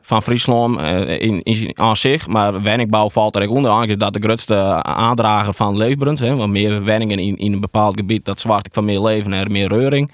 [0.06, 2.26] van Friesland eh, in, in, aan zich.
[2.26, 3.70] Maar werkbouw valt er ook onder.
[3.70, 6.18] Eigenlijk is dat de grootste aandrager van leefbaarend.
[6.18, 9.32] Hè, want meer wenningen in, in een bepaald gebied, dat zwart ik van meer leven
[9.32, 10.10] en meer reuring.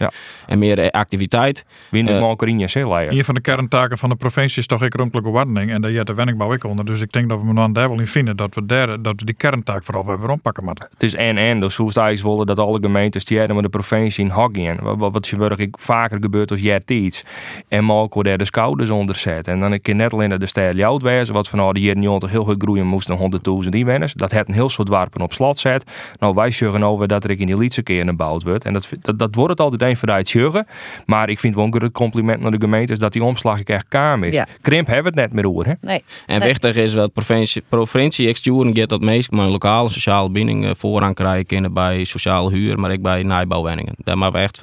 [0.47, 1.65] En meer eh, activiteit.
[1.91, 3.17] Winnen uh, in je zeeleien.
[3.17, 5.71] Een van de kerntaken van de provincie is toch ik rondelijke ordening.
[5.71, 6.85] En daar je de wenningbouw ik onder.
[6.85, 9.15] Dus ik denk dat we me dan daar wel in vinden dat we, daar, dat
[9.17, 10.89] we die kerntaak vooral weer moeten.
[10.91, 11.61] Het is en en.
[11.61, 14.57] Dus hoe ze eigenlijk willen dat alle gemeentes die hebben met de provincie in hak
[14.57, 14.79] in.
[14.81, 17.25] Wat, wat, wat je vaker gebeurt als jij iets.
[17.69, 19.49] En Malco daar de schouders onder zet.
[19.49, 21.35] En dan net alleen naar de stijl Jout wezen.
[21.35, 23.19] Wat van nou, die jaren 90 heel goed groeien moesten
[23.63, 24.13] 100.000 inwoners.
[24.13, 25.85] Dat het een heel soort warpen op slot zet.
[26.19, 28.65] Nou, wij zeggen over dat er in die liedse keer gebouwd wordt.
[28.65, 30.67] En dat, dat, dat wordt het altijd een van de zeggen.
[31.07, 34.23] Maar ik vind wel een compliment naar de gemeentes dat die omslag ik echt kaam
[34.25, 34.35] is.
[34.35, 34.47] Ja.
[34.61, 35.67] Krimp hebben we het net meer over.
[35.67, 35.73] Hè?
[35.81, 36.03] Nee.
[36.27, 36.49] En Nee.
[36.49, 41.15] wichtig is dat provincie, provincie exturen gaat dat meest maar lokale sociale binding eh, voorrang
[41.15, 43.95] krijgen bij sociale huur, maar ook bij nijbouwwenningen.
[44.05, 44.61] Daar maar we echt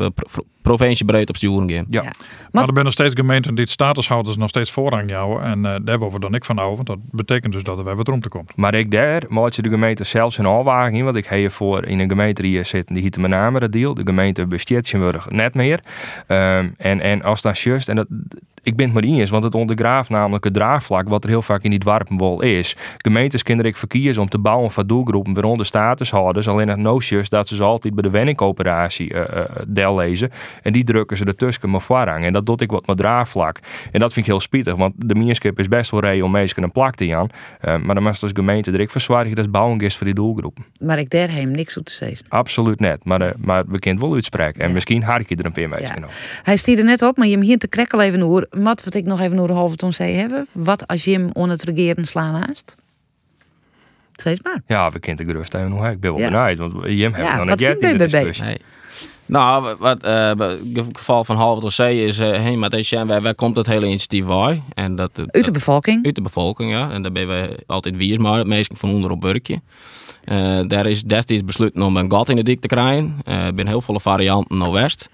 [0.62, 1.86] voor pro- provinciebreed op sturen gaan.
[1.90, 2.04] Ja.
[2.52, 5.44] Maar er zijn nog steeds gemeenten die het statushouders nog steeds voorrang houden.
[5.44, 6.86] En eh, daar worden we dan ik van houden.
[6.86, 8.56] Dat betekent dus dat er weer wat rond te komt.
[8.56, 11.04] Maar ik daar maak je de gemeente zelfs in.
[11.04, 13.72] Want ik heb hiervoor in een gemeente die hier zit, die hiet mijn naam dat
[13.72, 13.94] deal.
[13.94, 14.98] De gemeente besteedt je
[15.30, 15.80] net meer.
[16.28, 18.08] Ehm, en, en als dat juist, en dat,
[18.62, 21.64] ik ben het maar eens, want het ondergraaft namelijk het draagvlak wat er heel vaak
[21.64, 22.76] in die dwarpenwol is.
[22.98, 26.48] Gemeentes kunnen ik verkiezen om te bouwen van doelgroepen, waaronder statushouders.
[26.48, 29.14] Alleen het no just dat ze ze altijd bij de wenningcoöperatie
[29.68, 30.32] deel lezen.
[30.64, 32.26] En die drukken ze ertussen maar voorrang.
[32.26, 33.60] En dat doet ik wat met draagvlak.
[33.92, 36.64] En dat vind ik heel spietig, want de meerskip is best wel reden om mensen
[36.64, 37.30] een plak te aan.
[37.60, 40.66] Eh, maar dan moet als gemeente er ik verzwaar dat bouwing is voor die doelgroepen.
[40.80, 42.26] Maar ik daar hem niks op te zeggen.
[42.30, 43.04] Absoluut net.
[43.04, 44.62] Maar, maar we kunnen het wel uitspreken.
[44.62, 46.10] En misschien haak je er een paar mensen op.
[46.44, 48.48] Hij stierde net op, maar je hem hier te krekkel even hoor.
[48.50, 50.48] Wat wat ik nog even door de halve ton zei hebben.
[50.52, 52.76] Wat als je hem onder het regeren slaan haast?
[54.16, 54.62] Steeds maar.
[54.68, 55.82] Ja, we kunnen de gerust even nog.
[55.82, 55.92] hè.
[55.92, 56.30] Ik ben wel Ja.
[56.46, 57.98] benieuwd, want Jim heeft Ja, nog wat in de BBB?
[57.98, 58.46] discussie.
[58.46, 58.58] Nee.
[59.26, 60.32] Nou, wat eh,
[60.74, 63.68] het geval van Halve tot Zee is, eh hey, maar deze waar, waar komt het
[63.68, 64.62] hele initiatief bij?
[64.74, 66.06] En dat, Uit de bevolking?
[66.06, 66.92] Uit de bevolking, ja.
[66.92, 69.62] En daar ben we altijd wie is, maar het meest van onder op werkje.
[70.24, 73.20] Eh, daar is destijds besloten om een gat in de dik te krijgen.
[73.26, 75.10] Eh, Er zijn heel veel varianten naar West.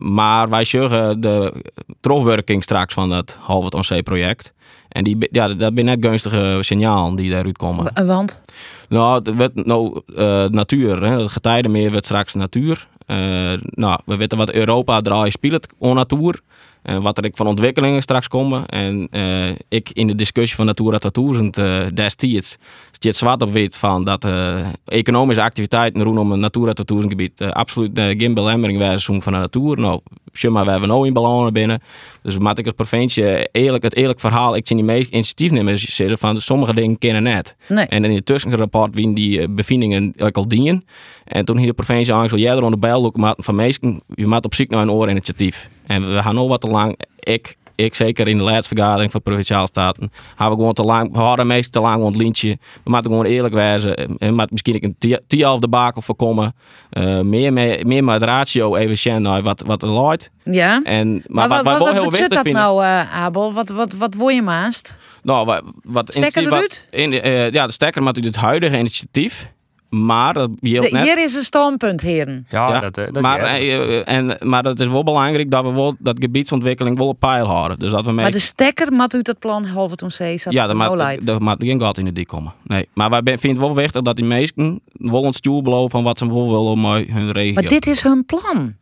[0.00, 1.64] Maar wij zeggen de
[2.00, 4.52] terugwerking straks van dat Halve ton Zee project.
[4.88, 8.06] En die, ja, dat zijn net gunstige signalen die daaruit komen.
[8.06, 8.42] Want?
[8.88, 11.02] Nou, het wordt nou eh, natuur.
[11.02, 11.20] Hè.
[11.20, 12.88] Het getijdenmeer wordt straks natuur.
[13.06, 13.16] Eh,
[13.60, 16.40] nou, we weten wat Europa draait speelt on natuur.
[16.82, 18.66] En wat er van ontwikkelingen straks komen.
[18.66, 22.56] En eh, ik in de discussie van Natura 2000 uh, destijds
[22.90, 27.50] staat zwart op wit van dat eh, economische activiteiten rondom een Natura 2000 gebied eh,
[27.50, 29.78] absoluut geen belemmering waren van de natuur.
[29.78, 30.00] Nou,
[30.32, 31.82] zeg maar, we hebben nou in belangen binnen.
[32.22, 36.18] Dus moet ik als provincie eerlijk, het eerlijk verhaal, ik zie die meest initiatiefnemers zeggen
[36.18, 37.56] van sommige dingen kennen net.
[37.68, 37.86] Nee.
[37.86, 40.84] En in het tussenrapport wien die eh, bevindingen ook al dienen.
[41.24, 44.54] En toen hier de provincie aangesloten, jij er onder bijl van meesten, je maakt op
[44.54, 45.68] zoek naar een oorinitiatief.
[45.86, 49.22] En we gaan nog wat te lang, ik, ik zeker in de laatste vergadering van
[49.22, 52.58] Provinciale Staten, hebben we gewoon te lang, we hadden meestal te lang het lintje.
[52.84, 54.18] We moeten gewoon eerlijk wijzen.
[54.18, 56.54] En maar misschien ik een tien debakel voorkomen.
[56.92, 60.30] Uh, meer, meer, meer met ratio even zien wat, wat er loopt.
[60.44, 60.80] Ja.
[60.84, 63.52] En, Maar, maar, wat, wat, wat, wat, heel dat vinden- nou, eh, Abel?
[63.52, 65.00] Wat, wat, wat word je maast?
[65.22, 66.86] Nou, wat, wat Stekker wat-?
[66.90, 69.50] In, eh, ja, de stekker maakt uit het huidige initiatief.
[69.90, 71.04] Maar dat geldt De- net.
[71.04, 72.46] hier is een standpunt, heren.
[72.50, 73.76] Ja, dat, eh, dat maar, ja.
[73.76, 77.46] eh, en, maar dat is wel belangrijk dat we wel dat gebiedsontwikkeling wel op peil
[77.46, 77.78] houden.
[77.78, 78.22] Dus dat we mee...
[78.22, 81.26] Maar de stekker mat uit het plan halve toen zee zat ja, dat maakt, leidt.
[81.26, 82.52] dat maakt geen gat in de dik komen.
[82.62, 82.88] Nee.
[82.94, 86.18] Maar wij vinden het wel wichtig dat die meesten wel een stuur beloven van wat
[86.18, 87.52] ze wel willen om eh, hun regio.
[87.52, 88.74] Maar dit is hun plan.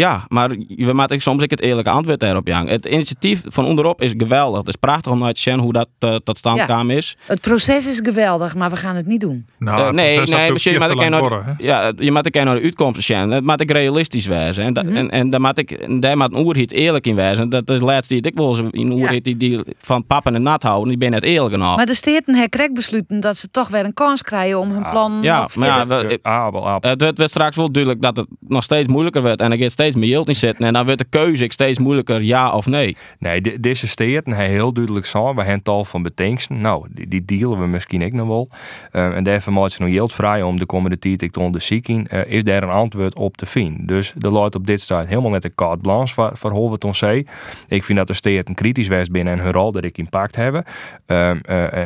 [0.00, 2.66] Ja, maar we maken soms ook het eerlijke antwoord daarop, Jan.
[2.68, 4.58] Het initiatief van onderop is geweldig.
[4.58, 6.64] Het is prachtig om naar te zien hoe dat uh, tot stand Ja.
[6.64, 7.16] gekomen is.
[7.26, 9.46] Het proces is geweldig, maar we gaan het niet doen.
[9.58, 12.54] Nou, Eh, het nee, dat nee, doet maar lang naar, ja, je moet ook naar
[12.54, 13.30] de uitkomsten zien.
[13.30, 14.64] Het moet ook realistisch wezen.
[14.64, 14.96] En, da- Mhm.
[14.96, 17.48] en, en daar moet ik, daar moet een oerhit eerlijk in wezen.
[17.48, 20.62] Dat is de laatste die ik wil een oerhit die, die van pappen en nat
[20.62, 20.88] houden.
[20.88, 21.76] Die ben net eerlijk genoeg.
[21.76, 25.18] Maar de steden herkrek besluiten dat ze toch weer een kans krijgen om hun plan
[25.22, 26.90] Ja, maar ja, we, Abel, Abel.
[26.90, 29.40] het wordt straks wel duidelijk dat het nog steeds moeilijker wordt.
[29.40, 30.66] En er gaat steeds meer geld in zitten.
[30.66, 32.96] En dan wordt de keuze ook steeds moeilijker, ja of nee.
[33.18, 35.34] Nee, de- deze steden hij heel duidelijk zo.
[35.34, 36.60] We hebben tal van betenksten.
[36.60, 38.48] Nou, die, die dealen we misschien ook nog wel.
[38.92, 42.06] Eh, en daarvoor maakt ze nog heel vrij om de komende tijd ik te onderzoeken.
[42.08, 43.86] eh, is daar een antwoord op te vinden?
[43.86, 46.50] Dus de luidt op dit staat helemaal net een carte blanche voor, voor
[46.94, 47.26] zeggen.
[47.68, 50.64] Ik vind dat de steden kritisch was binnen en hun rol dat ik impact hebben.
[51.06, 51.30] Eh,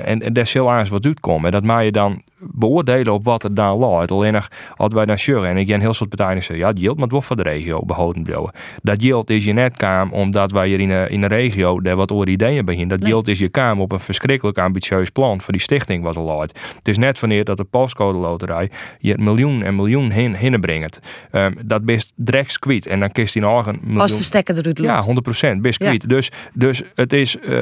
[0.09, 1.51] en, en daar zal wat uitkomen.
[1.51, 2.23] Dat mag je dan
[2.53, 4.11] beoordelen op wat er dan luidt.
[4.11, 6.81] Alleen nog, als wij dan sjurren en ik ken heel soort partijen zeggen, ja, het
[6.81, 8.51] geldt maar wel voor de regio behouden blijven.
[8.83, 11.97] Dat geld is je net kaam omdat wij hier in de, in de regio daar
[11.97, 15.53] wat over ideeën bij Dat geld is je kaam op een verschrikkelijk ambitieus plan voor
[15.53, 16.59] die stichting wat er luidt.
[16.77, 21.01] Het is net wanneer dat de postcode loterij je het miljoen en miljoen hin, hinnenbrengt.
[21.31, 22.87] Ehm, dat best direct kwijt.
[22.87, 24.01] En dan kist nog een miljoen.
[24.01, 24.91] Als de stekker eruit loopt.
[24.91, 25.87] Ja, 100% best Ja.
[25.87, 26.09] kwijt.
[26.09, 27.59] Dus, dus het is, eh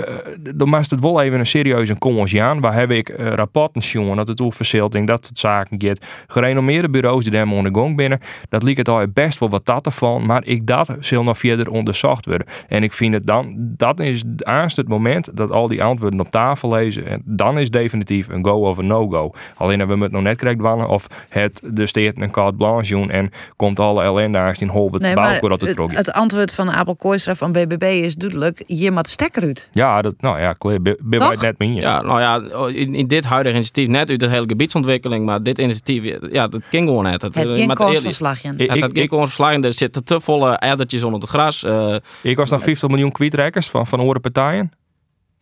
[0.55, 2.61] dan maakt het wel even een serieuze komens aan.
[2.61, 6.05] Waar heb ik eh, rapporten jongen dat het over dat soort zaken gaat.
[6.27, 8.21] Gerenommeerde bureaus die daar onder de gang binnen.
[8.49, 10.27] Dat liep het al best wel wat dat ervan.
[10.27, 12.47] Maar ik dat zal nog verder onderzocht worden.
[12.69, 16.31] En ik vind het dan, dat is aanst het moment dat al die antwoorden op
[16.31, 17.07] tafel lezen.
[17.07, 19.33] En dan is definitief een go of een no-go.
[19.57, 22.91] Alleen hebben we het nog net krijgt wannen of het de steert een carte blanche
[22.91, 26.53] doen en komt alle ellendaars in hol het Nee, dat het het, trok het antwoord
[26.53, 28.63] van Abel Kooistra van BBB is duidelijk.
[28.67, 29.69] Je moet stekker uit.
[29.73, 30.83] Ja, dat, nou ja, klaar.
[30.83, 31.73] Ben het net mee.
[31.73, 35.59] Ja, nou ja, in, in dit huidige initiatief, net uit de hele gebiedsontwikkeling, maar dit
[35.59, 37.23] initiatief, ja, dat ging gewoon net.
[37.23, 39.65] Het ging gewoon verslagen.
[39.65, 41.65] Er zitten te volle addertjes onder het gras.
[41.65, 44.71] eh, Ik was dan 50 miljoen kwijtrekkers van, van andere partijen.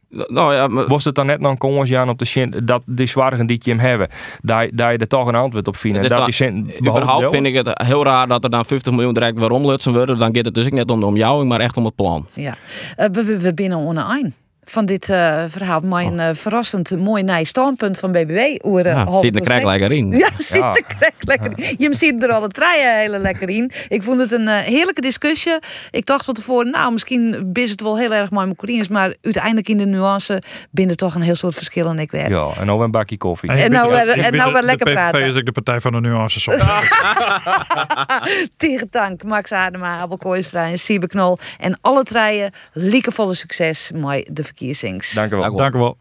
[0.09, 3.07] nou ja, maar, Was het dan net dan komens Jan op de zin dat die
[3.07, 4.09] zwaarden die je hem hebben,
[4.43, 5.97] daar, daar je er toch een antwoord op vindt.
[6.03, 9.15] Het is dat cent überhaupt vind ik het heel raar dat er dan 50 miljoen
[9.15, 10.19] direct weer omlutsen worden.
[10.19, 12.27] Dan gaat het dus ook net om de omjouwing, maar echt om het plan.
[12.35, 12.57] Ja.
[12.97, 14.35] Eh, we, we, we binnen onder een
[14.71, 15.81] van dit eh, verhaal.
[15.81, 18.39] Maar een eh, verrassend mooi nij standpunt van BBW.
[18.67, 20.11] Oer, eh, Ja, zit de krijg lekker in.
[20.11, 20.73] Ja, zit Ja.
[20.73, 21.75] de krijg lekker in.
[21.79, 23.71] Je ziet er alle treien hele lekker in.
[23.89, 25.59] Ik vond het een eh, heerlijke discussie.
[25.91, 28.89] Ik dacht van tevoren, nou, misschien is het wel heel erg mooi met Corines.
[28.89, 31.99] Maar uiteindelijk in de nuance binnen toch een heel soort verschillen.
[31.99, 32.29] Ik weet.
[32.29, 33.51] Ja, en nou een bakje koffie.
[33.51, 35.23] En nou weer- en nou weer de, lekker de praten.
[35.23, 36.49] is ook de partij van de nuances.
[38.91, 41.39] dank, Max Adema, Abel Kooistra en Siebe Knol.
[41.59, 45.15] En alle treien, liekevolle succes met de verkiezings.
[45.15, 45.57] Dank u wel.
[45.57, 45.97] Dank u wel.